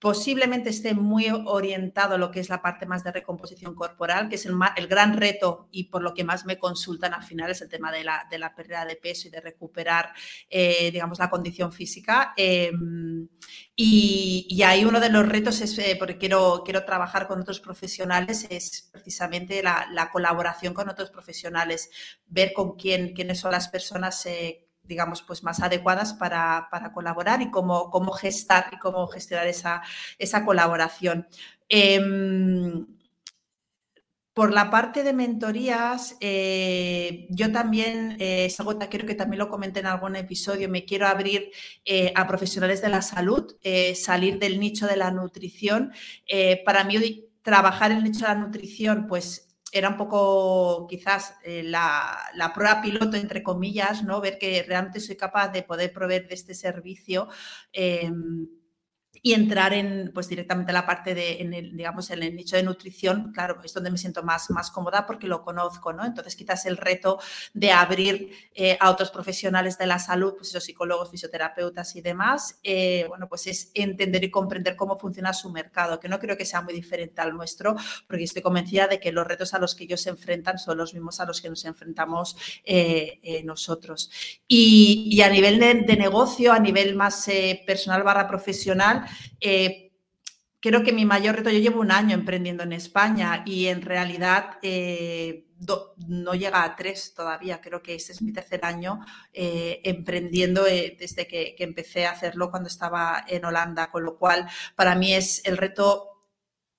[0.00, 4.36] posiblemente esté muy orientado a lo que es la parte más de recomposición corporal, que
[4.36, 7.60] es el, el, gran reto y por lo que más me consultan al final es
[7.60, 10.14] el tema de la, de la pérdida de peso y de recuperar,
[10.48, 12.32] eh, digamos, la condición física.
[12.34, 13.28] Em,
[13.76, 17.60] y, y, ahí uno de los retos es, eh, porque quiero, quiero trabajar con otros
[17.60, 21.90] profesionales, es precisamente la, la colaboración con otros profesionales,
[22.26, 27.50] ver con quién, quiénes son las personas eh, digamos, pues más adecuadas para, colaborar y
[27.50, 29.82] cómo, cómo, gestar y cómo gestionar esa,
[30.18, 31.28] esa colaboración.
[31.68, 32.86] Em,
[34.34, 39.38] por la parte de mentorías, eh, yo también, eh, es algo que creo que también
[39.38, 41.50] lo comenté en algún episodio, me quiero abrir
[41.84, 43.56] eh, a profesionales de la salud,
[43.94, 45.92] salir del nicho de la nutrición.
[46.64, 52.52] para mí, trabajar el nicho de la nutrición, pues era un poco quizás eh, la,
[52.54, 54.20] prueba piloto, entre comillas, ¿no?
[54.20, 57.28] Ver que realmente soy capaz de poder proveer de este servicio.
[57.72, 58.46] Em,
[59.22, 63.60] y entrar en, pues directamente la parte de, digamos, en el nicho de nutrición, claro,
[63.62, 66.04] es donde me siento más, más cómoda porque lo conozco, ¿no?
[66.04, 67.18] Entonces, quizás el reto
[67.52, 72.58] de abrir eh, a otros profesionales de la salud, pues esos psicólogos, fisioterapeutas y demás,
[72.62, 76.46] eh, bueno, pues es entender y comprender cómo funciona su mercado, que no creo que
[76.46, 77.76] sea muy diferente al nuestro,
[78.08, 80.94] porque estoy convencida de que los retos a los que ellos se enfrentan son los
[80.94, 84.10] mismos a los que nos enfrentamos eh, nosotros.
[84.48, 87.28] Y, a nivel de, negocio, a nivel más
[87.66, 89.04] personal barra profesional,
[89.40, 89.92] eh,
[90.60, 94.58] creo que mi mayor reto, yo llevo un año emprendiendo en España y en realidad
[94.62, 95.46] eh,
[96.08, 99.00] no llega a tres todavía, creo que este es mi tercer año
[99.32, 104.94] eh, emprendiendo desde que, empecé a hacerlo cuando estaba en Holanda, con lo cual para
[104.94, 106.06] mí es el reto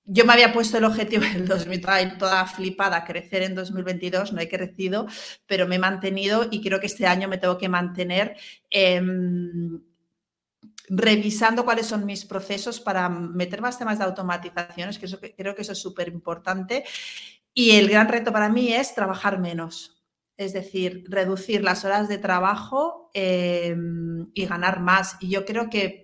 [0.04, 4.40] yo me había puesto el objetivo en el 2000, toda flipada, crecer en 2022, no
[4.40, 5.06] he crecido,
[5.46, 8.36] pero me he mantenido y creo que este año me tengo que mantener.
[8.68, 9.80] Em,
[10.88, 15.62] revisando cuáles son mis procesos para meter más temas de automatizaciones, que, eso, creo que
[15.62, 16.84] eso es súper importante.
[17.54, 20.02] Y el gran reto para mí es trabajar menos,
[20.36, 25.16] es decir, reducir las horas de trabajo em, y ganar más.
[25.20, 26.02] Y yo creo que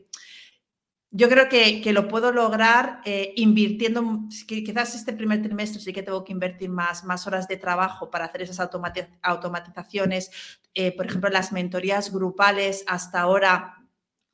[1.11, 6.23] yo creo que, lo puedo lograr eh, invirtiendo, quizás este primer trimestre sí que tengo
[6.23, 10.31] que invertir más, más horas de trabajo para hacer esas automatizaciones.
[10.75, 13.78] Eh, por ejemplo, las mentorías grupales hasta ahora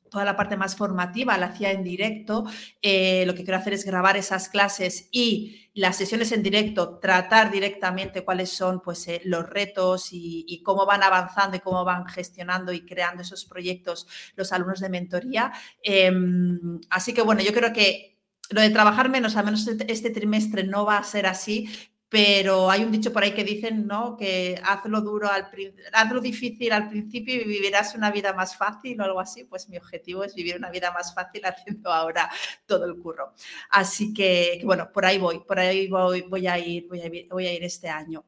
[0.09, 2.45] toda la parte más formativa la hacía en directo.
[2.81, 7.51] Eh, lo que quiero hacer es grabar esas clases y las sesiones en directo, tratar
[7.51, 12.71] directamente cuáles son pues, eh, los retos y, cómo van avanzando y cómo van gestionando
[12.71, 15.51] y creando esos proyectos los alumnos de mentoría.
[15.83, 18.17] Em, así que bueno, yo creo que
[18.49, 21.67] lo de trabajar menos, al menos este, este trimestre, no va a ser así,
[22.15, 24.15] pero hay un dicho por ahí que dicen, ¿no?
[24.15, 25.49] Que hazlo duro al
[25.91, 29.43] hazlo difícil al principio y vivirás una vida más fácil o algo así.
[29.43, 32.31] Pues mi objetivo es vivir una vida más fácil haciendo ahora
[32.65, 33.33] todo el curro.
[33.69, 37.63] Así que, bueno, por ahí voy, por ahí voy, voy a ir, voy a ir,
[37.65, 38.23] este año.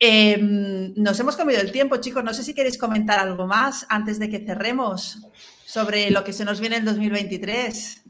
[0.00, 2.24] Em, nos hemos comido el tiempo, chicos.
[2.24, 5.18] No sé si queréis comentar algo más antes de que cerremos
[5.66, 8.04] sobre lo que se nos viene en 2023.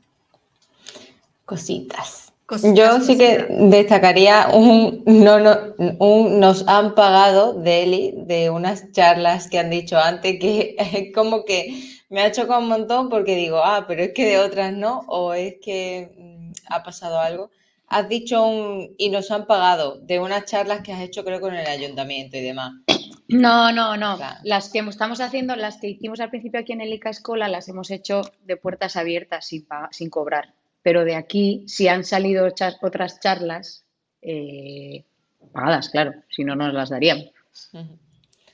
[1.45, 2.28] Cositas.
[2.75, 8.91] Yo sí que destacaría un, no, no, un nos han pagado de Eli, de unas
[8.93, 13.37] charlas que han dicho antes, que es como que me ha chocado un montón porque
[13.37, 17.51] digo, ah, pero es que de otras no, o es que mm, ha pasado algo.
[17.87, 21.55] Has dicho un, y nos han pagado de unas charlas que has hecho creo con
[21.55, 22.73] el ayuntamiento y demás.
[23.29, 24.19] No, no, no.
[24.43, 27.69] Las que estamos haciendo, las que hicimos al principio aquí en el ICA Escola, las
[27.69, 33.21] hemos hecho de puertas abiertas sin, sin cobrar pero de aquí, si han salido otras
[33.21, 33.85] charlas,
[34.23, 35.05] eh,
[35.53, 37.31] pagadas, claro, si no nos las daríamos.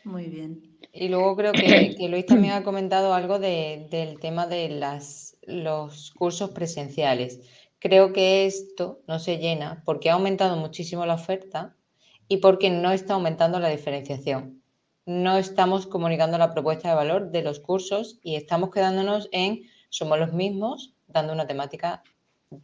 [0.05, 0.79] Muy bien.
[0.93, 6.51] Y luego creo que, Luis también ha comentado algo del tema de las, los cursos
[6.51, 7.41] presenciales.
[7.79, 11.77] Creo que esto no se llena porque ha aumentado muchísimo la oferta
[12.29, 14.63] y porque no está aumentando la diferenciación.
[15.05, 20.19] No estamos comunicando la propuesta de valor de los cursos y estamos quedándonos en somos
[20.19, 22.03] los mismos dando una temática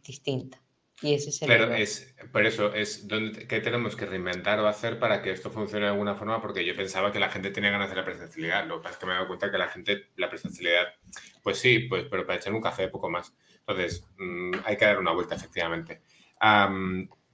[0.03, 0.61] distinta.
[1.01, 4.67] Y ese es el Pero es, por eso es donde, qué tenemos que reinventar o
[4.67, 7.71] hacer para que esto funcione de alguna forma, porque yo pensaba que la gente tenía
[7.71, 8.67] ganas de la presencialidad.
[8.67, 10.93] Lo que pasa es que me he dado cuenta que la gente, la presencialidad,
[11.41, 13.35] pues sí, pues, pero para echar un café poco más.
[13.59, 16.01] Entonces, mm, hay que dar una vuelta, efectivamente.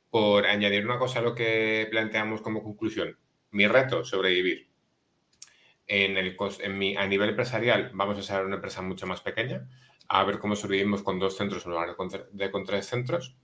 [0.09, 3.17] por añadir una cosa a lo que planteamos como conclusión,
[3.51, 4.69] mi reto, sobrevivir.
[5.85, 9.67] En el, en mi, a nivel empresarial, vamos a ser una empresa mucho más pequeña,
[10.07, 11.95] a ver cómo sobrevivimos con dos centros en lugar
[12.31, 13.35] de con tres centros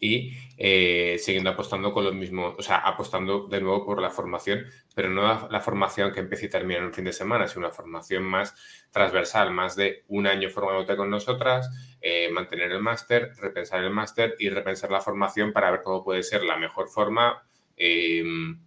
[0.00, 4.66] y eh, siguiendo apostando con lo mismo, o sea, apostando de nuevo por la formación,
[4.94, 7.74] pero no la, formación que empiece y termina en un fin de semana, sino una
[7.74, 8.54] formación más
[8.90, 11.68] transversal, más de un año formándote con nosotras,
[12.00, 16.22] eh, mantener el máster, repensar el máster y repensar la formación para ver cómo puede
[16.22, 17.42] ser la mejor forma.
[17.76, 18.58] Em,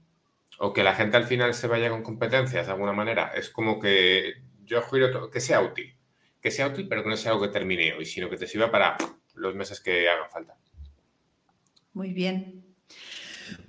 [0.59, 3.33] o que la gente al final se vaya con competencias de alguna manera.
[3.35, 5.95] Es como que yo juro que sea útil.
[6.43, 8.69] Que sea útil, pero que no sea algo que termine hoy, sino que te sirva
[8.69, 8.97] para
[9.33, 10.55] los meses que hagan falta.
[11.93, 12.72] Muy bien.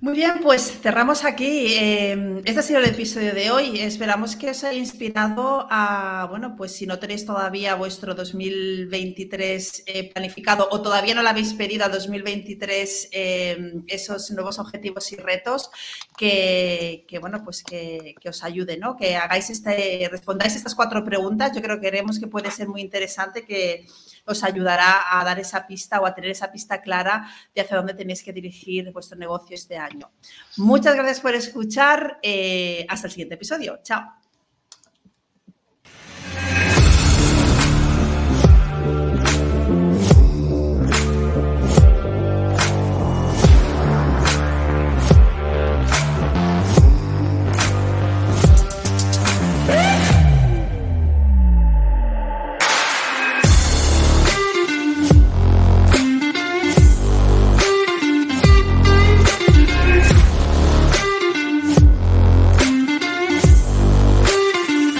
[0.04, 1.78] Muy bien, pues cerramos aquí.
[1.78, 3.80] Em, este ha sido el episodio de hoy.
[3.80, 10.12] Esperamos que os haya inspirado a, bueno, pues si no tenéis todavía vuestro 2023 eh,
[10.12, 15.70] planificado o todavía no lo habéis pedido a 2023 em, esos nuevos objetivos y retos,
[16.18, 18.96] que, bueno, pues que, os ayude, ¿no?
[18.98, 21.52] Que hagáis este, respondáis estas cuatro preguntas.
[21.54, 23.86] Yo creo que creemos que puede ser muy interesante que
[24.26, 27.94] os ayudará a dar esa pista o a tener esa pista clara de hacia dónde
[27.94, 30.10] tenéis que dirigir vuestro negocio este año.
[30.56, 32.18] Muchas gracias por escuchar.
[32.22, 33.80] Eh, hasta el siguiente episodio.
[33.82, 34.23] Chao.